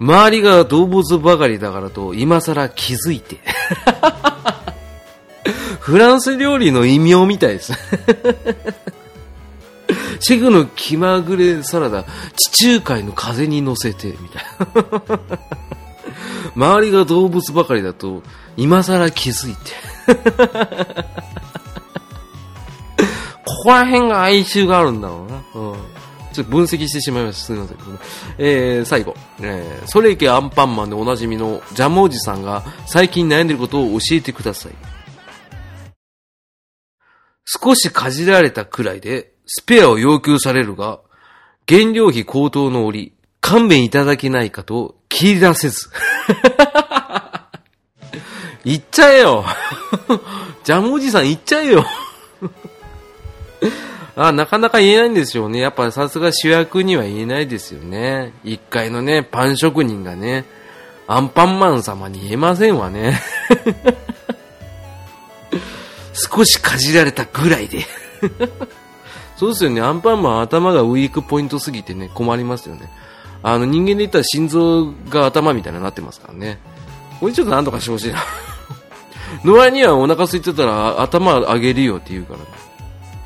[0.00, 3.40] ー、周りが動物ばかりだからと、今更気づいて。
[5.80, 7.72] フランス料理の異名みたいです。
[10.20, 12.04] シェフの気まぐれサラダ、
[12.36, 14.44] 地中海の風に乗せて、みたい
[15.04, 15.20] な。
[16.54, 18.22] 周りが動物ばかりだと、
[18.56, 19.72] 今更気づいて。
[23.44, 25.42] ここら辺が哀愁があるんだろうな。
[25.54, 25.96] うん。
[26.32, 27.46] ちょっと分析してしまいました。
[27.46, 27.78] すみません。
[28.38, 29.16] えー、最後。
[29.40, 34.72] えー、それいけアンパンマンでおなじみのジャムおじさんが最近悩んでることを教えてください。
[37.46, 41.00] 少しかじられたくらいで、スペアを要求されるが、
[41.68, 45.88] 原料費高騰の折、勘弁いただけないかと切り出せず。
[48.64, 49.44] 言っちゃえよ
[50.64, 51.86] ジャムおじさん言っちゃえよ
[54.16, 55.60] あなかなか言えないんですよね。
[55.60, 58.32] やっぱさすが主役には言えないですよね。
[58.42, 60.46] 一階のね、パン職人がね、
[61.06, 63.20] アンパンマン様に言えませんわね。
[66.14, 67.84] 少しかじられたぐらいで。
[69.36, 69.80] そうですよね。
[69.80, 72.90] アンパンマン頭がウィークポイントすぎてね、困りますよね。
[73.42, 76.58] あの人間で言ったら心臓が頭みたいになってますからね。
[77.20, 78.20] これちょっとなんとかしてほしいな。
[79.44, 82.46] の割にはお腹空いてたら頭上げるよって言うから、ね、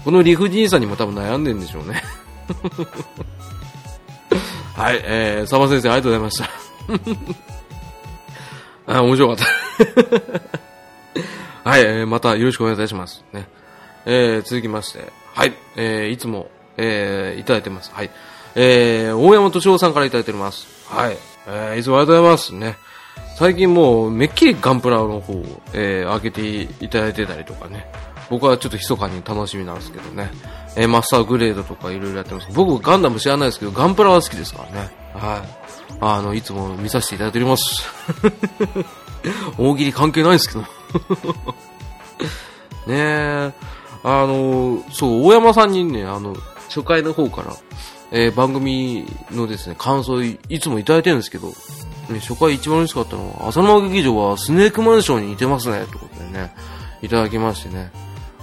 [0.05, 2.03] この理不尽さにも多分悩んでるんでしょうね。
[4.75, 7.13] はい、えー、サバ先生ありがとうございまし
[8.87, 8.87] た。
[8.99, 9.37] あ、面白かっ
[11.65, 11.71] た。
[11.71, 13.25] はい、えーまたよろしくお願いいたします。
[13.33, 13.49] ね。
[14.07, 17.93] えー、続きまして、はい、えー、いつも、えー、いただいてます。
[17.93, 18.11] はい。
[18.55, 20.67] えー、大山敏夫さんからいただいております。
[20.89, 21.17] はい。
[21.47, 22.55] えー、いつもありがとうございます。
[22.55, 22.77] ね。
[23.37, 27.87] 最近もう、めっきりガンプラの方を、えー、開けていただいてたりとかね。
[28.29, 30.31] 僕はちょっと密かに楽しみなんですけどね。
[30.77, 32.49] えー、マスターグレードとかいろいろやってます。
[32.53, 34.91] 僕、ガンダム知らないですけど、ガンプラは好きですからね。
[35.15, 35.97] はい。
[36.01, 37.85] あの、いつも見させていただいております。
[39.59, 40.61] 大喜利関係ないですけど。
[42.87, 43.53] ねえ。
[44.03, 46.35] あの、そう、大山さんにね、あの、
[46.69, 47.55] 初回の方から、
[48.13, 56.53] えー番組のですね、感想いつもいただいてるんですけど、ね、初回一番嬉しかったのは、浅沼劇場はスネークマンションに似てますね、ってことでね、
[57.03, 57.93] いただきましてね。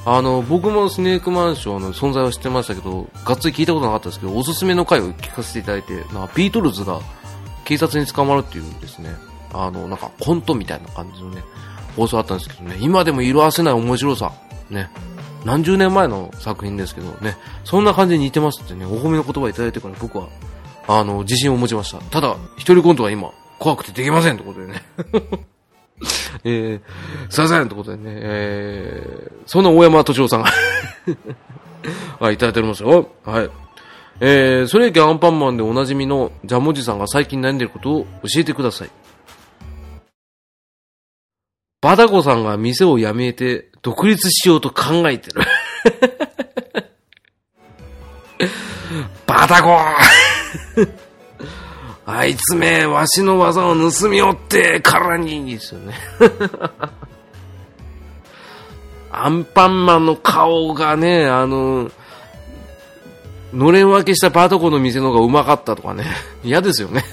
[0.06, 7.02] あの、僕もスネークマンションの存在は知ってましたけど、がっつり聞いたことなかったですけど、おすすめの回を聞かせていただいて、なんかビートルズが
[7.66, 9.14] 警察に捕まるっていうですね、
[9.54, 11.44] あの、なんかコントみたいな感じのね、
[11.98, 14.32] 放送あったんですけどね、今でも色褪せない面白さ、
[14.70, 14.90] ね、
[15.48, 20.28] 何十年前の作品ですけどね、そんな感じに似てますってね、お褒めの言葉いただいてから僕は、
[20.90, 22.00] あの、自信を持ちました。
[22.00, 24.84] ただ、一人コントは今、怖くてできませんってことでね。
[26.44, 30.52] えー、すいませんってことでね、えー、そんな大山敏夫さんが
[32.20, 33.08] はい、いただいておりますよ。
[33.24, 33.50] はい。
[34.20, 38.90] えー、それ以外アンパンマンでおなじみのジャムおじさんが最近悩んでることを教えてください。
[41.80, 45.42] バタコさんが店を辞めて独立しようと考えてる。
[49.28, 49.78] バタコ
[52.10, 55.94] あいつめ、わしの技を盗みおってからにいいですよね。
[59.12, 61.92] アンパンマンの顔がね、あの、
[63.54, 66.06] のれん分けしたバタコの店の方がうまかったとかね。
[66.44, 67.04] 嫌ですよね。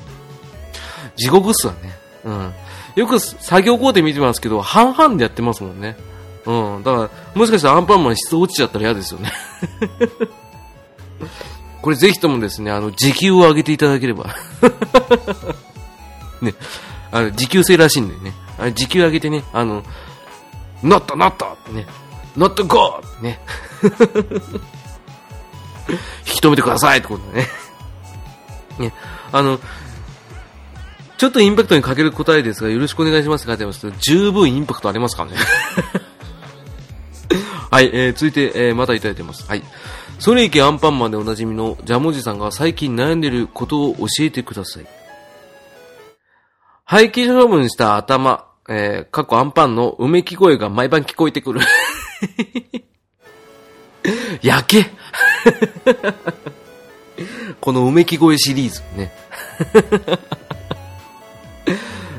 [1.16, 1.98] 地獄っすわね。
[2.24, 2.54] うん。
[2.96, 5.96] よく作業工程見てますけど、半々でやってますもんね。
[6.46, 6.82] うん。
[6.82, 9.30] だから、もしかしたらアンパンマン質落ちちゃったら嫌ですよね。
[11.82, 14.34] これぜひともですね、あの、時給を上げていただければ。
[16.42, 16.54] ね。
[17.12, 18.34] あの、時給制らしいんでね。
[18.58, 19.82] あ時給上げてね、あの、
[20.82, 21.86] なったなったってね。
[22.36, 23.40] なったゴーね。
[25.90, 27.48] 引き止めてくださいってことでね。
[28.78, 28.94] ね。
[29.32, 29.58] あの、
[31.20, 35.36] ちょっとインパクトに欠ける答えですが、よろしくお願いしますって書いてますと、十分インパクトありますからね。
[37.70, 39.46] はい、えー、続いて、えー、またいただいてます。
[39.46, 39.62] はい。
[40.18, 44.86] それいけアンパンマンでおなじみのジャムおじさんが最近悩んでることを教えてください。
[46.86, 51.60] 廃棄処分した頭、えー、過去アンパンのうめき声が毎晩聞こえてくる。
[54.40, 54.86] やけ
[57.60, 59.12] このうめき声シリーズね。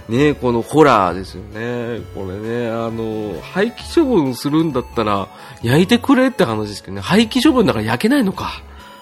[0.10, 2.02] ねこのホラーですよね。
[2.14, 5.28] これね、あの、廃棄処分するんだったら、
[5.62, 8.62] 焼いてくれって話ですけどね、廃棄処分だから焼けないのか。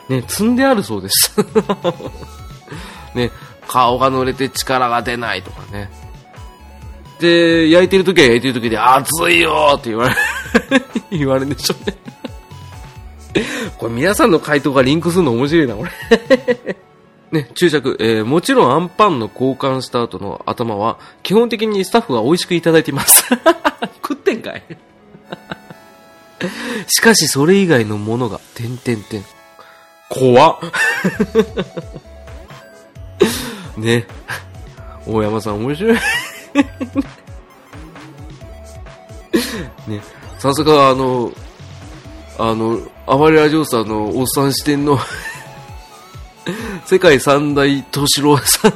[0.09, 1.33] ね、積んであるそうです。
[3.15, 3.31] ね、
[3.67, 5.89] 顔が濡れて力が出ないとかね。
[7.19, 10.15] で、焼いてる時は焼いてる時で、熱いよって言われ、
[11.17, 11.97] 言われるんでしょうね。
[13.77, 16.75] これ皆さんの回答がリンクするの面白いな、これ。
[17.31, 23.23] ね、注釈、えー、もちろんアンパンの交換した後の頭は、基本的にスタッフが美味しくいただいています。
[24.01, 24.63] 食ってんかい
[26.87, 29.25] しかし、それ以外のものが、てんてんてん。
[30.09, 30.59] 怖っ
[33.77, 34.07] ね。
[35.05, 35.93] 大山さん面白い。
[39.87, 40.01] ね。
[40.39, 41.31] さすが、あの、
[42.39, 44.97] あの、暴れラジオさんのおっさん視点の
[46.85, 48.73] 世界三大敏郎さん。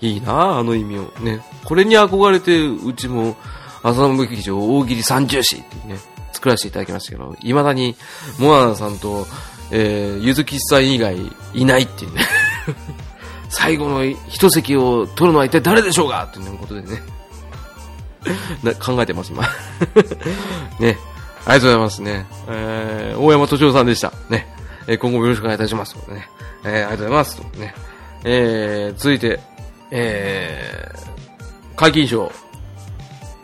[0.04, 1.12] いいなあの意味を。
[1.20, 1.40] ね。
[1.64, 3.36] これに憧れて、うちも、
[3.82, 5.98] 浅野劇場大喜利三重士っていうね、
[6.32, 7.96] 作らせていただきましたけど、未だに、
[8.38, 9.26] モナナさんと、
[9.70, 11.16] えー、ゆずきさん以外
[11.54, 12.26] いないっていうね。
[13.48, 17.02] 最後の一席を取るのは一体誰でしょうかっていうことでね。
[18.62, 19.44] な考えてます、今。
[20.80, 20.98] ね。
[21.46, 22.26] ありがとうございますね。
[22.48, 24.12] えー、大山敏夫さんでした。
[24.28, 24.55] ね。
[24.88, 25.96] えー今後もよろしくお願いいたします。
[26.10, 26.28] ね。
[26.64, 27.40] えー、ありがとうございます。
[27.58, 27.74] ね。
[28.24, 29.40] えー、続いて、
[29.90, 32.30] えー、解禁賞。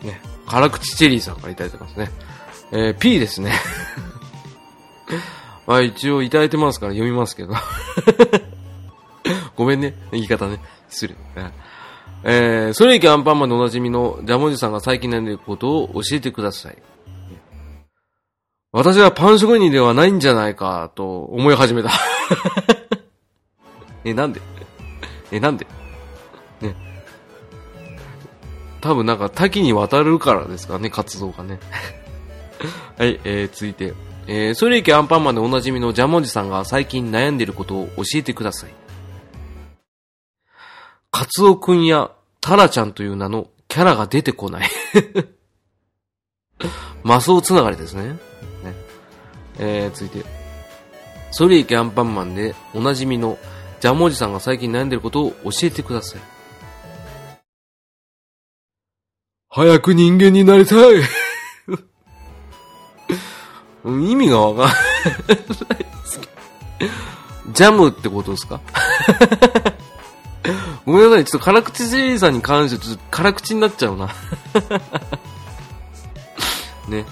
[0.01, 0.19] ね。
[0.45, 2.09] 辛口チェリーさんからいただいてますね。
[2.71, 3.51] えー、P ですね。
[5.67, 7.53] まあ一応いただいてますから読みますけど。
[9.55, 9.95] ごめんね。
[10.11, 10.59] 言い方ね。
[10.89, 11.15] 失礼。
[12.25, 16.77] えー、それいけアンパンマンでおなじみのジャムおじさんが最近悩んでることを教えてください。
[18.73, 21.91] 私はパン職人ではないんじゃないかと思い始めた。
[24.03, 24.41] え、なんで？
[25.31, 25.67] え、なんで？
[26.59, 26.75] ね。
[28.81, 31.59] 多分なんか多岐にわたるからですかね、活動がね。
[32.97, 33.93] はい、えー、続いて。
[34.25, 38.73] えー、それいけアンパンマンでおなじみのジャムおじさんが最近悩んでいることを教えてください。
[41.11, 42.09] カツオくんや
[42.41, 44.69] タラちゃんという名のキャラが出てこない
[47.03, 48.32] マスオつながりですね。
[49.59, 50.27] えー、続いて。
[51.31, 53.39] ソリエキアンパンマンでおなじみの
[53.79, 56.21] ジャムおじさんが最近悩んでることを教えてください。
[59.49, 60.79] 早く人間になりたい
[63.85, 64.77] 意味がわかんない
[67.51, 68.61] ジャムってことですか？
[70.85, 74.07] ごめんなさい、ちょっと辛口ジェイさんに関してちょっと辛口になっちゃうな
[76.89, 77.05] ね。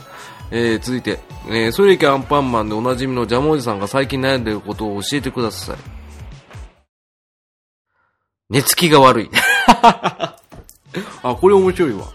[0.51, 5.77] えー、続いて、えー、ソリキアンパンマンでおなじみのジャムおじさんが最近悩んでいることを教えてください。
[8.49, 9.29] 寝つきが悪い。
[11.23, 12.05] あ、これ面白いわ。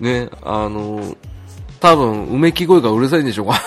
[0.00, 1.16] ね、あのー、
[1.80, 3.60] 多分、うめき声がうるさいんでしょうか。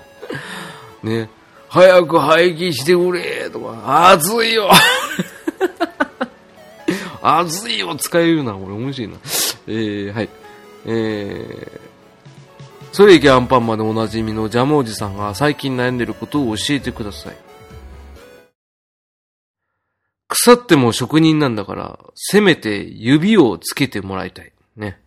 [1.02, 1.30] ね、
[1.70, 4.70] 早く排気してくれとか、暑いよ
[7.22, 9.16] 暑いよ使えるな、これ面白いな。
[9.68, 10.28] えー、はい。
[10.84, 11.85] えー、
[12.96, 17.36] それいけアンパンマンでおなじみのジャムおじさんが最近悩んでることを教えてください。
[20.28, 24.50] 腐っても職人なんだから、せめて指をつけてもらいたい。
[24.76, 24.98] ね。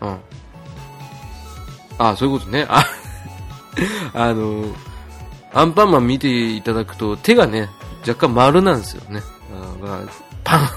[0.00, 0.20] うん。
[1.98, 2.64] あ、そういうことね。
[2.70, 2.82] あ、
[4.14, 4.74] あの、
[5.52, 7.68] アンパンマン見ていただくと手がね、
[8.08, 9.20] 若干丸なんですよね。
[9.82, 10.00] あ
[10.44, 10.68] パン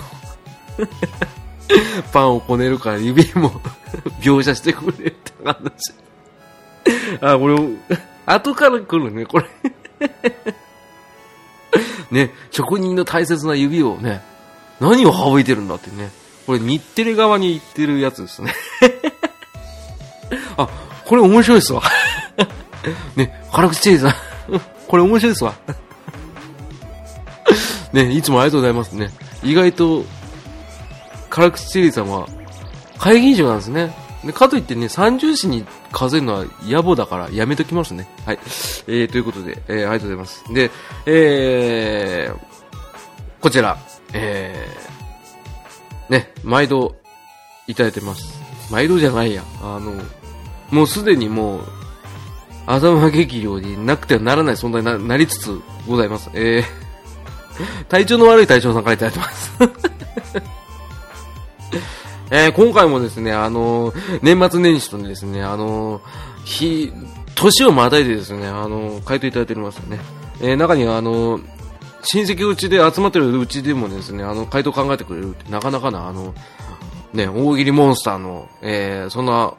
[2.12, 3.62] パンをこねるから指も
[4.22, 5.94] 描写してくれって話。
[7.22, 7.58] あ、これ、
[8.26, 9.46] 後から来るね、これ
[12.12, 14.22] ね、職人の大切な指をね、
[14.80, 16.12] 何を省いてるんだってね。
[16.46, 18.54] これ日テレ側に言ってるやつですね。
[20.58, 20.68] あ、
[21.06, 21.84] これ面白いっすわ。
[23.16, 24.14] ね、辛口チェイさん。
[24.88, 25.54] これ面白いっすわ。
[27.94, 29.12] ね、いつもありがとうございますね。
[29.44, 30.06] 意外と、
[31.32, 32.28] 辛口チリーさんは、
[33.00, 33.92] 会議以上なんですね。
[34.24, 38.08] で、かといってね、三重視に数えるのは野暮だからやめときますね。
[38.26, 38.40] はい。
[38.88, 40.54] えー、ということで、えー、ありがとうございます。
[40.54, 40.70] で、
[41.08, 42.40] えー、
[43.40, 43.80] こちら、
[44.14, 46.96] えー、ね、毎度
[47.66, 48.40] いただいてます。
[48.70, 49.44] 毎度じゃないや。
[49.64, 49.94] あの、
[50.70, 51.62] もうすでにもう、
[52.68, 56.30] 頭劇場になくてはならない存在にななりつつございます。
[56.34, 60.61] えー、 体調の悪い隊長さんからいただいてます。
[62.32, 66.02] えー、今回もですね、あのー、年末年始とですね、あのー、
[66.46, 66.94] 日、
[67.36, 70.00] 年をまたいでですね、あの回答いただいておりますよね。
[70.42, 71.40] え中には、あの
[72.04, 76.34] 親戚うちで集まってるうちでもですね、あの、回答考えてくれるって、なかなかな、あの、
[77.14, 79.54] ね、大喜利モンスターの、えそんな、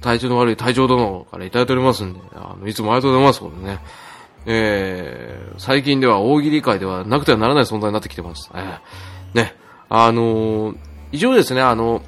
[0.00, 3.78] 体調の悪い隊長殿からいただいておりますんで、あの、いつもありがとうございます、これね。
[4.46, 8.50] えー、最近では大喜利界ではなくてはならない存在になってきてます。
[8.54, 8.78] えー、
[9.34, 9.54] ね、
[9.88, 10.76] あのー、
[11.14, 12.02] 以上ですね、あの、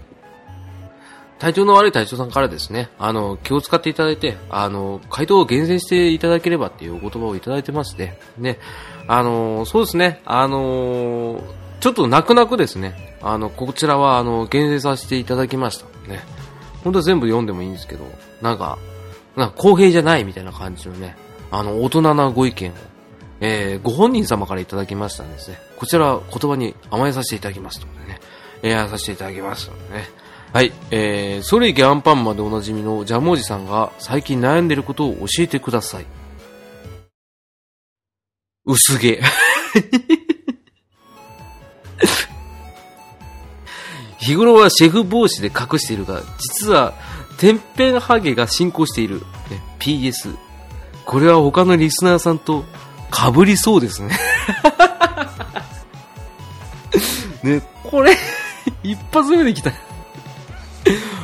[1.39, 8.59] 体調の悪い隊長さんからですね、あの、気を使っていただいて、あの、回答を厳選していただければっていうお言葉をいただいてまして、ね、
[9.07, 11.41] あの、そうですね、あの、
[11.79, 15.87] ちょっと泣く泣くですね、あの、こちらは、あの、厳選させていただきました。
[16.09, 16.25] ね。
[16.83, 18.05] 本当は全部読んでもいいんですけど、
[18.43, 18.77] なんか、
[19.37, 21.17] なんか公平じゃないみたいな感じのね、
[21.53, 22.75] あの、大人なご意見を、
[23.39, 25.59] えー、ご本人様からいただきましたんですね。
[25.77, 28.19] こちらは、言葉に甘えさせていただきますとね、
[28.63, 30.09] えー、させていただきますのでね。
[30.53, 36.07] はい、えー、それいけアンパンマンでおなじみのジャムおじさんが最近悩んでることを教えてください。
[38.65, 39.21] 薄毛。
[44.19, 46.95] 日頃はシェフ帽子で隠しているが、実は、
[47.39, 49.23] 天変ハゲが進行している。
[49.79, 50.37] PS。
[51.05, 52.65] これは他のリスナーさんと
[53.13, 54.19] 被りそうですね。
[57.45, 58.17] ね、これ
[58.91, 59.73] 一発目で来た。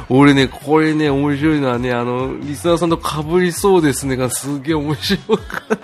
[0.09, 5.43] 俺ね、これね、面白いのはね、あの、リスナーさんと被りそうですねがすげえ面白か
[5.75, 5.79] っ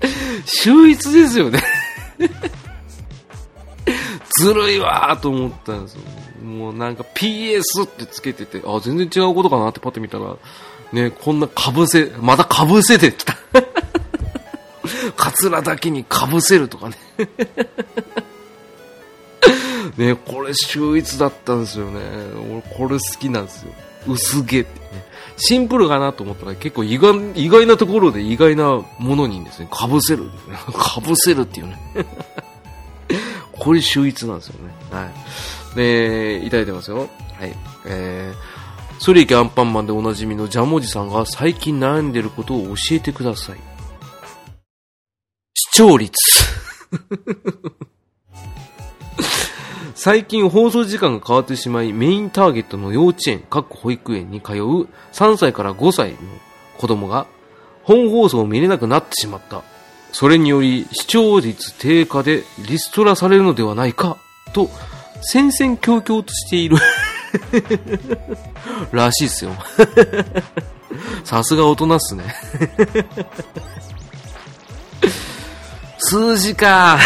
[0.00, 0.08] た。
[0.44, 1.62] 秀逸ですよね
[4.38, 6.00] ずるいわーと思ったんですよ。
[6.44, 10.36] もうなんか PS ってつけてて、あ、全然違うことかなってパッと見たら、
[10.92, 13.36] ね、こんな被せ、また被せてきた。
[15.16, 16.96] カツラだけに被せるとかね。
[19.96, 22.00] ね、これ秀逸だったんですよね。
[22.50, 23.72] 俺これ好きなんですよ。
[24.06, 25.04] 薄毛ってね。
[25.36, 30.30] シンプルかなと思ったら結構意外意外なところで意外なものにですね、被せる。
[31.04, 31.78] 被せるっていうね。
[33.52, 34.74] これ秀逸なんですよね。
[34.90, 35.76] はい。
[35.76, 36.98] で、いただいてますよ。
[36.98, 37.04] は
[37.46, 37.54] い。
[37.86, 43.58] えー、ソリキアンパンマンでおなじみのジャムおじさんが最近悩んでることを教えてください。
[45.54, 46.14] 視聴率。
[49.94, 56.18] 最近放送時間が変わってしまい、メインターゲットの幼稚園、各保育園に通う3歳から5歳の
[56.78, 57.26] 子供が
[57.84, 59.62] 本放送を見れなくなってしまった。
[60.12, 64.18] それにより視聴率低下でリストラされるのではないか、
[64.52, 64.70] と
[65.22, 66.76] 戦々恐々としている
[68.92, 69.52] らしいっすよ。
[71.24, 72.24] さすが大人っすね。
[75.98, 76.98] 数字か。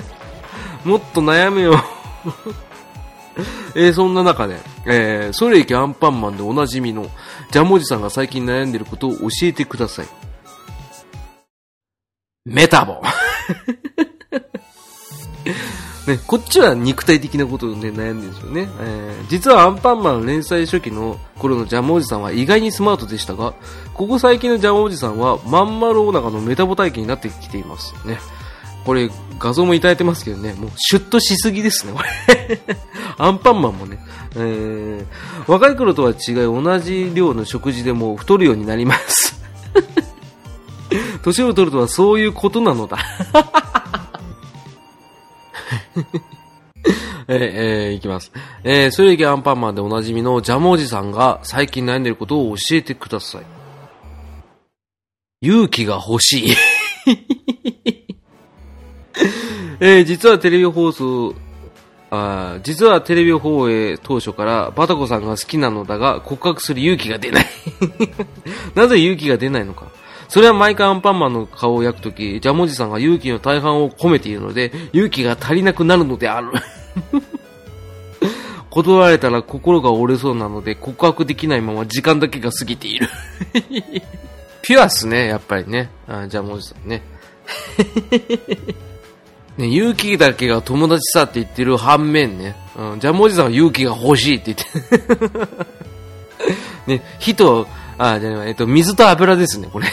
[0.84, 1.93] もっと悩めよ。
[3.74, 7.06] えー、そんな中で、えー、ソレイキアンパンマンでおなじみの
[7.50, 10.06] ジャムおじさんが最近悩んでることを教えてください。
[12.44, 13.00] メタボ。
[16.06, 18.68] ね、こっちは肉体的なことで、ね、悩んでるんですよね。
[18.80, 23.54] えー、実はアンパンマン連載初期の頃のジャムおじさんは意外にスマートでしたが、
[23.94, 27.94] ここ最近のジャムおじさんはまん丸お腹のメタボ体験になってきています。
[28.06, 28.18] ね。
[28.84, 32.60] これ画像もいただいてますけどね、もうシュッとしすぎですね、これ。
[33.18, 33.98] アンパンマンもね、
[34.36, 39.42] えー、若い頃とは違い同じ量の食事でも太るようになります。
[41.22, 42.98] 年を取るとはそういうことなのだ。
[47.26, 48.30] えー、えー、いきます。
[48.64, 53.42] えー、それ以アンパンマンでおなじみのジャムおじさんが最近悩んでることを教えてください。
[55.40, 56.56] 勇気が欲しい。
[59.80, 61.34] えー、実はテレビ放送、
[62.10, 67.46] あ実はテレビ放映当初からバタコさんが好きなのだが告白する勇気が出ない
[68.76, 69.86] なぜ勇気が出ないのか。
[70.28, 76.48] それは毎回アンパンマンの顔を焼くとき、ジャモジさんが勇気の大半を込めているので、勇気が足りなくなるのである。
[78.70, 83.08] 断られたら心が折れそうなので、告白できないまま時間だけが過ぎている。
[84.62, 85.90] ピュアっすね、やっぱりね。
[86.08, 87.02] あジャモジさんね。
[89.58, 95.54] ね、勇気だけが友達さって言ってる反面ね、うん、ジャムおじさんは勇気が欲しいって言って。
[96.98, 99.86] ね、火と、あ、じゃあ、えっと、水と油ですね、これ。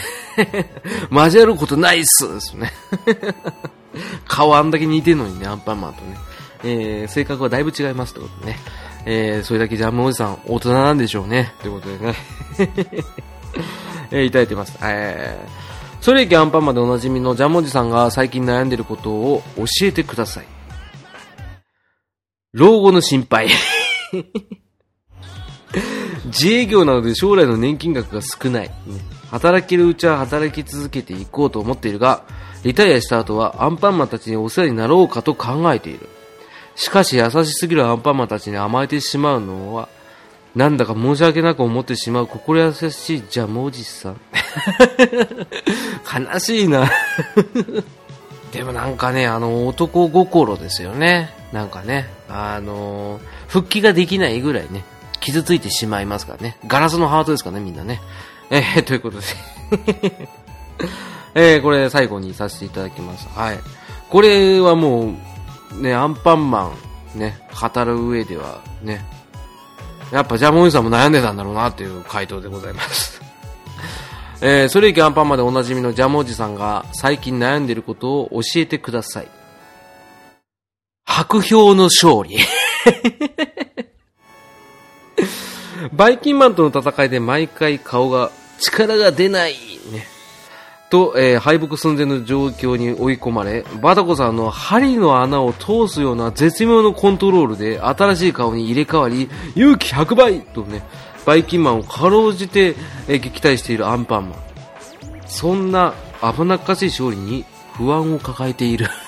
[1.10, 2.72] 交わることないっすですね。
[4.26, 6.16] 顔あんだけ似てんのにね、アンパンマンとね。
[6.64, 8.58] えー、性格はだいぶ違いますってことね。
[9.04, 11.54] えー、それだけジャムおじさん、大人なんでしょうね。
[11.60, 12.14] ということでね。
[14.10, 14.76] えー、いただいてます。
[14.82, 15.72] えー
[16.02, 20.46] それ以アンパンマンでおなじみのジャムおじさんが最近悩んでることを教えてください。
[22.52, 23.46] 老後の心配。
[26.26, 28.70] 自営業なので将来の年金額が少ない。
[29.30, 32.24] 働けるうちは働き続けていこうと思っているが、
[32.64, 36.08] リタイアした後はアンパンマンたちにお世話になろうかと考えている。
[36.74, 39.88] しかし優しすぎるアンパンマンたちに甘えてしまうのは、
[40.54, 44.20] なんだか申し訳なく思ってしまう心優しいジャムおじさん。
[46.32, 46.90] 悲しいな
[48.52, 51.30] でもなんかね、あの、男心ですよね。
[51.52, 54.84] なんかね、あの復帰ができないぐらいね、
[55.20, 56.56] 傷ついてしまいますからね。
[56.66, 58.00] ガラスのハートですかね、みんなね。
[58.50, 60.28] えー、ということで
[61.34, 63.26] えー、これ最後にさせていただきます。
[63.28, 63.58] はい。
[64.10, 65.14] これはも
[65.74, 66.72] う、ね、アンパンマ
[67.14, 69.04] ン、ね、語る上ではね、
[70.12, 73.22] やっぱジャムおじさんも悩んでたんだろうなっていう回答でございます。
[74.42, 79.28] えー、それ以きアンパンまでおなじみのジャムおじさんが最近悩んでることを教えてください。
[81.04, 82.38] 白氷の勝利。
[85.92, 89.71] バイキンマンとの戦いで毎回顔が力が出ない。
[90.92, 100.82] と、えー、敗北寸前の状況に追い込まれ、バタコさんの針の穴を通すような絶妙のコントロールで新しい顔に入れ替わり、勇気100倍とね、
[101.24, 102.74] バイキンマンをかろうじて、
[103.08, 104.38] えー、撃退しているアンパンマン。
[105.24, 108.90] そんな危なっかしい勝利に不安を抱えている。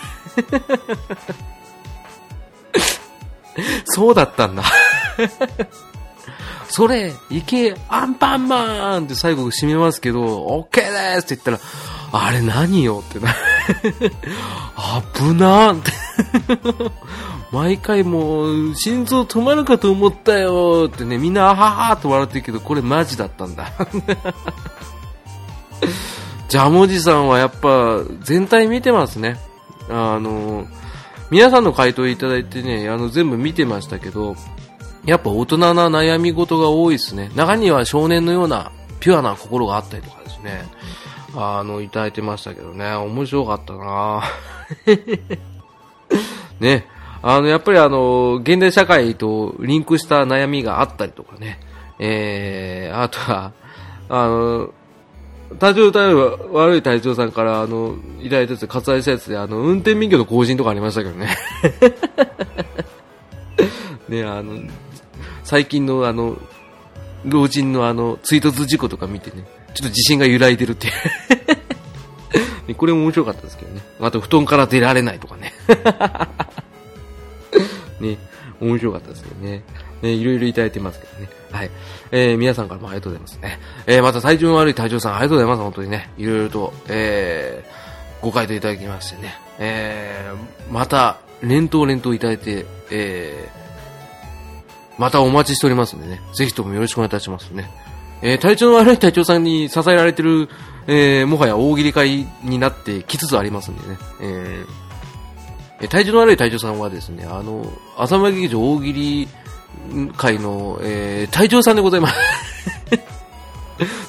[3.84, 4.62] そうだったんだ
[6.68, 13.34] それ、いけ、アンパンマンって最後締めますけど、オッケーですって言ったら、あれ何よってな。
[15.14, 15.92] 危なーって。
[17.50, 23.72] 毎回もう、心臓止まるかと思ったよってね、みんなあははーと笑ってるけど、これマジだったんだ。
[26.48, 29.40] ジャムおじさんはやっぱ全体見てますね。
[29.88, 30.66] あの、
[31.30, 34.36] 皆さんの回答いただいてね、あの全部見てましたけど、
[35.06, 37.30] やっぱ大人な悩み事が多いですね。
[37.34, 40.64] 中には少年のようなピュアな心があったりとかですね。
[41.36, 42.92] あの、いただいてましたけどね。
[42.94, 44.22] 面白かったな
[46.60, 46.86] ね。
[47.22, 51.58] あの、やっぱりあの、現代社会とリンクした悩みがあったりとかね。
[51.98, 53.52] えー、あとは、
[54.08, 54.70] あの、
[55.58, 61.28] 体調体悪い隊長さんから、あの、いただいたやつ、割愛したやつで、あの、運転免許の更新とかありましたけどね。
[64.08, 64.60] ね、あの、
[65.44, 66.36] 最近のあの、
[67.24, 70.90] 老人のあの、追突事故とか見てね、ちょっと自信が揺らいでるってい
[72.70, 73.82] う これも面白かったですけどね。
[74.00, 75.52] あと、布団から出られないとかね。
[78.00, 78.18] ね、
[78.60, 79.62] 面白かったですけどね。
[80.02, 81.28] ね、いろいろいただいてますけどね。
[81.52, 81.70] はい。
[82.10, 83.60] えー、皆さんからもありがとうございますね。
[83.86, 85.62] えー、また体調の悪い隊長さんありがとうございます。
[85.62, 86.10] 本当にね。
[86.18, 89.38] いろいろと、えー、ご回答いただきましてね。
[89.58, 93.63] えー、また、連投連投いただいて、えー、
[94.98, 96.20] またお待ちしておりますんでね。
[96.34, 97.70] ぜひともよろしくお願いいたしますね。
[98.22, 100.48] えー、体調の悪い隊長さんに支えられてる、
[100.86, 103.98] えー、もはや大喜利会になってきつつありますんでね。
[104.20, 107.66] えー、体調の悪い隊長さんはですね、あの、
[107.96, 109.28] 浅間劇場大喜利
[110.16, 112.14] 会の、えー、隊長さんでございます。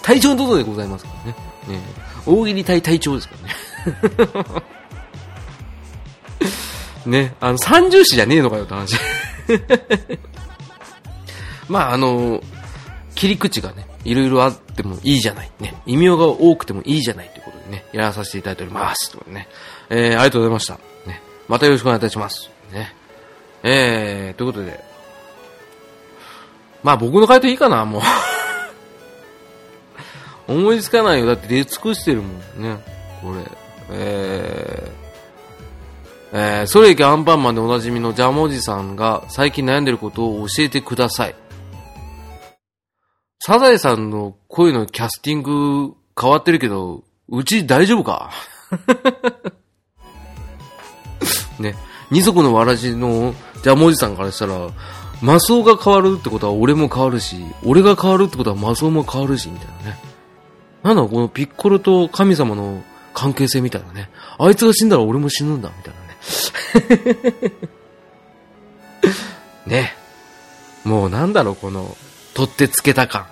[0.01, 1.79] 隊長のとでございますからね。
[1.79, 1.81] ね
[2.25, 4.63] 大喜利隊隊長ですからね。
[7.21, 8.95] ね、あの、三重視じゃねえのかよって話。
[11.69, 12.41] まあ、あの、
[13.15, 15.51] 切り口がね、いろいろあってもいいじゃない。
[15.59, 15.81] ね。
[15.85, 19.11] 異名が多くてもいいじゃないということでね、やらさせていただいております。
[19.11, 19.47] ということでね。
[19.89, 20.73] えー、ありがとうございました。
[21.07, 21.21] ね。
[21.47, 22.49] またよろしくお願いいたします。
[22.71, 22.93] ね。
[23.63, 24.83] えー、ということで、
[26.83, 28.01] まあ僕の回答いいかな、もう
[30.53, 31.25] 思いつかないよ。
[31.25, 32.77] だって出尽くしてるもんね。
[33.21, 33.41] これ。
[33.89, 41.35] えー、えー、それいけアンパンマンでおなじみのジャムおじさんが最近悩んでることを教えてください。
[43.47, 48.31] サザエさんの声のキャスティング変わってるけど、うち大丈夫か？
[51.61, 51.75] ね。
[52.09, 54.69] 二足のわらじのジャムおじさんからしたら、
[55.21, 59.99] マスオが変わるってことは俺も変わるし、俺が変わるってことはマスオも変わるし、みたいなね。
[60.81, 62.81] なんだこのピッコロと神様の
[63.13, 64.09] 関係性みたいなね。
[64.39, 65.93] あいつが死んだら俺も死ぬんだ、みたい
[66.89, 67.53] なね。
[69.83, 69.95] ね。
[70.83, 71.95] もうなんだろう、この、
[72.35, 73.25] 取ってつけた感。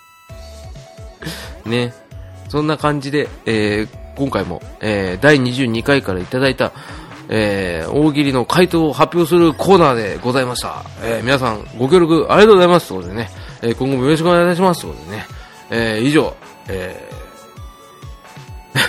[1.66, 1.92] ね。
[2.48, 6.72] そんな感じで、えー、今回も、えー、第22回からいただいた、
[7.28, 10.84] えー、大喜利の回答を発表するコーナーでございました。
[11.02, 12.88] えー、皆さんご協力ありがとうございます。
[12.88, 13.30] ということでね、
[13.62, 14.82] えー、今後もよろしくお願いいたします。
[14.82, 15.26] ということでね、
[15.70, 16.36] えー、以上、
[16.68, 18.80] えー、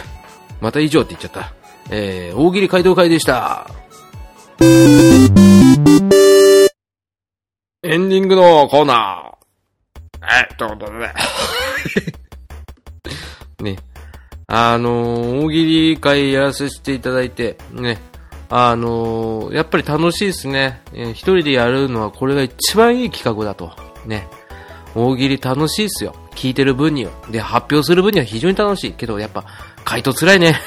[0.61, 1.53] また以上って言っちゃった。
[1.89, 3.67] えー、大喜利回答会でした。
[7.89, 8.97] エンディングのコーナー。
[10.19, 11.13] はい、ということで
[13.71, 13.77] ね。
[14.45, 18.01] あのー、大喜利会やらせていただいて、ね。
[18.49, 20.81] あのー、やっぱり楽しいですね。
[20.93, 23.71] 一人でやるのはこれが一番いい企画だと。
[24.05, 24.27] ね。
[24.93, 26.13] 大喜利楽しいっすよ。
[26.31, 27.11] 聞いてる分には。
[27.31, 28.91] で、発表する分には非常に楽しい。
[28.91, 29.45] けど、やっぱ、
[29.85, 30.59] 回答辛いね。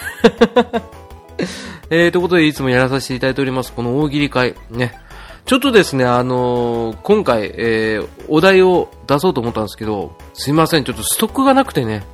[1.90, 3.74] えー、ということで、いつもやらさせていただいております。
[3.74, 4.54] この大喜利会。
[4.70, 5.09] ね。
[5.44, 10.84] ちょっとですね、あのー、今回、えー、お題を出そうと思ったんですけど、すいません。
[10.84, 12.04] ちょっとストックがなくてね。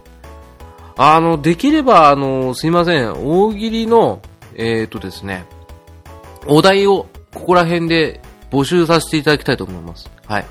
[0.96, 3.12] あの、できれば、あのー、すいません。
[3.12, 4.22] 大喜利の、
[4.54, 5.44] えっ、とですね、
[6.46, 8.20] お題をここら辺で
[8.50, 10.10] 募集させていただきたいと思います。
[10.26, 10.46] はい。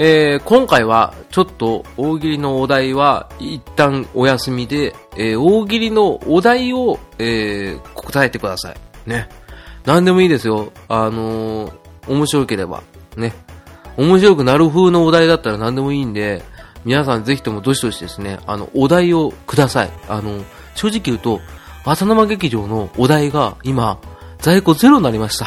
[0.00, 8.76] えー、今回はちょっと大喜利のお題は一旦お休みで、えー、大喜利のお題を、えー、答えてください。
[9.08, 9.28] ね。
[9.84, 10.72] 何でもいいですよ。
[10.88, 11.72] あのー、
[12.08, 12.82] 面白ければ。
[13.16, 13.34] ね。
[13.96, 16.42] 面白くなる風のお題だったら何でもいいんで、
[16.84, 19.90] 皆さんぜひともどしどしですね、あの、お題をください。
[20.08, 21.40] あの、正直言うと、
[21.84, 23.98] 浅沼劇場のお題が今、
[24.38, 25.46] 在庫ゼロになりました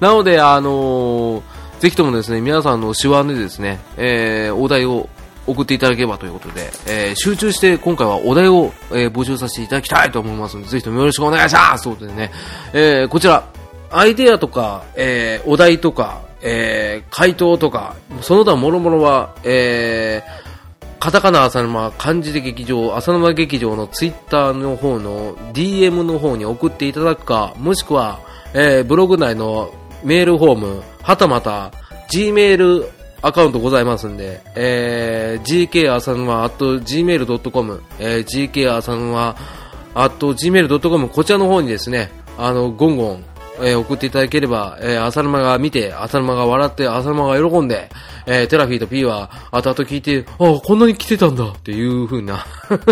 [0.00, 1.42] なので、あのー、
[1.78, 5.08] ぜひともですね、皆さんの手腕でですね、えー、お題を
[5.46, 11.84] 送っていただければということで、えー、集中して今回はお題を、えー、募集させていただきたいと思いますので、ぜひともよろしくお願いします。
[11.84, 12.32] ということでね、
[12.72, 13.44] えー、こちら、
[13.90, 28.20] アイデアとか、えー、お題とか、えー、回答とか、その他諸々は、えー、カタカナ浅沼漢字で劇場、浅沼劇場のツイッターの方の DM の方に送っていただくか、もしくは、
[28.52, 29.72] えー、ブログ内の
[30.02, 31.72] メールフォーム、はたまた、
[32.10, 32.88] Gmail
[33.24, 39.34] アカウントございますんで、えー、gk 浅沼 at gmail.com、えー、gk 浅沼
[39.94, 43.24] at gmail.com、こちらの方にですね、あの、ゴンゴン、
[43.60, 47.88] えー送っていただければ、えー浅沼が見て、浅沼が笑って、浅沼が喜んで、
[48.26, 52.44] えーテラフィーと P は後々聞いて、ああ、こんなに来てたんだっていう風な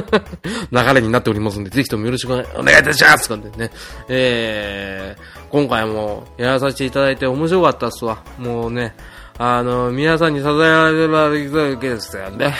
[0.72, 3.70] 流れになっておりますんで、ぜひともよろしくお願いいたしますということでね、
[4.08, 8.22] えー今回もやらさせていただいて面白かったっすわ。
[8.38, 8.94] もうね、
[9.38, 12.54] あの、皆さんに支えられるわけですよね。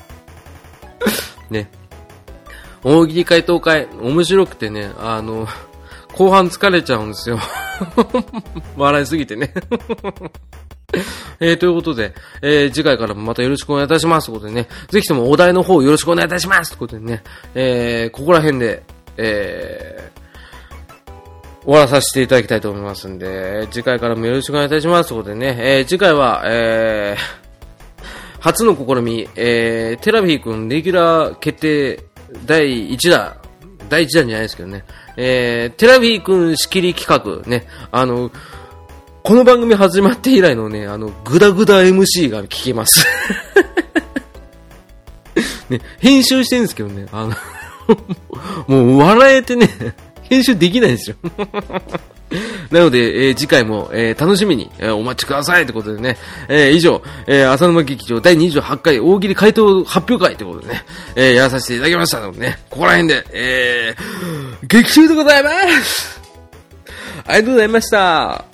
[1.50, 1.70] ね。
[2.82, 5.46] 大喜利回答会、面白くてね、あの、
[6.14, 7.38] 後半疲れちゃうんですよ。
[8.76, 9.52] 笑いすぎてね。
[11.40, 14.26] えー、ということで、えー、次回からもまたよろしくお願いいたします。
[14.26, 16.70] ということでね、ぜひともお題の方よろしくお願いいたします。
[16.70, 17.22] ということでね、
[17.54, 18.82] えー、ここら辺で、
[19.16, 20.19] えー、
[21.70, 25.10] 終わらさせていただきたいと思いますんで、次回からもよろしくお願いいたします。
[25.10, 32.02] ということでね、えー、次回は、えー、初の試み、えー、テラフィー君レギュラー決定
[32.44, 33.36] 第1弾、
[33.88, 34.84] 第1弾じゃないですけどね、
[35.16, 38.32] えー、テラフィー君仕切り企画、ね、あの、
[39.22, 43.06] この番組始まって以来のね、あの、グダグダ MC が聞けます。
[45.70, 47.36] ね、編集してるんですけどね、あの、
[48.66, 49.68] もう笑えてね、
[50.30, 51.16] 編集できないんですよ。
[52.70, 56.16] なので、えー次回も、えー楽しみに、えーお待ちくださいってことでね、
[56.48, 60.84] えー以上、えー浅沼劇場第28回大喜利回答発表会ってことでね、
[61.16, 65.50] えーやらさせていただきましたのでね、ここら辺で、えー、劇中でございま
[65.82, 66.20] す。
[67.26, 68.49] ありがとうございました。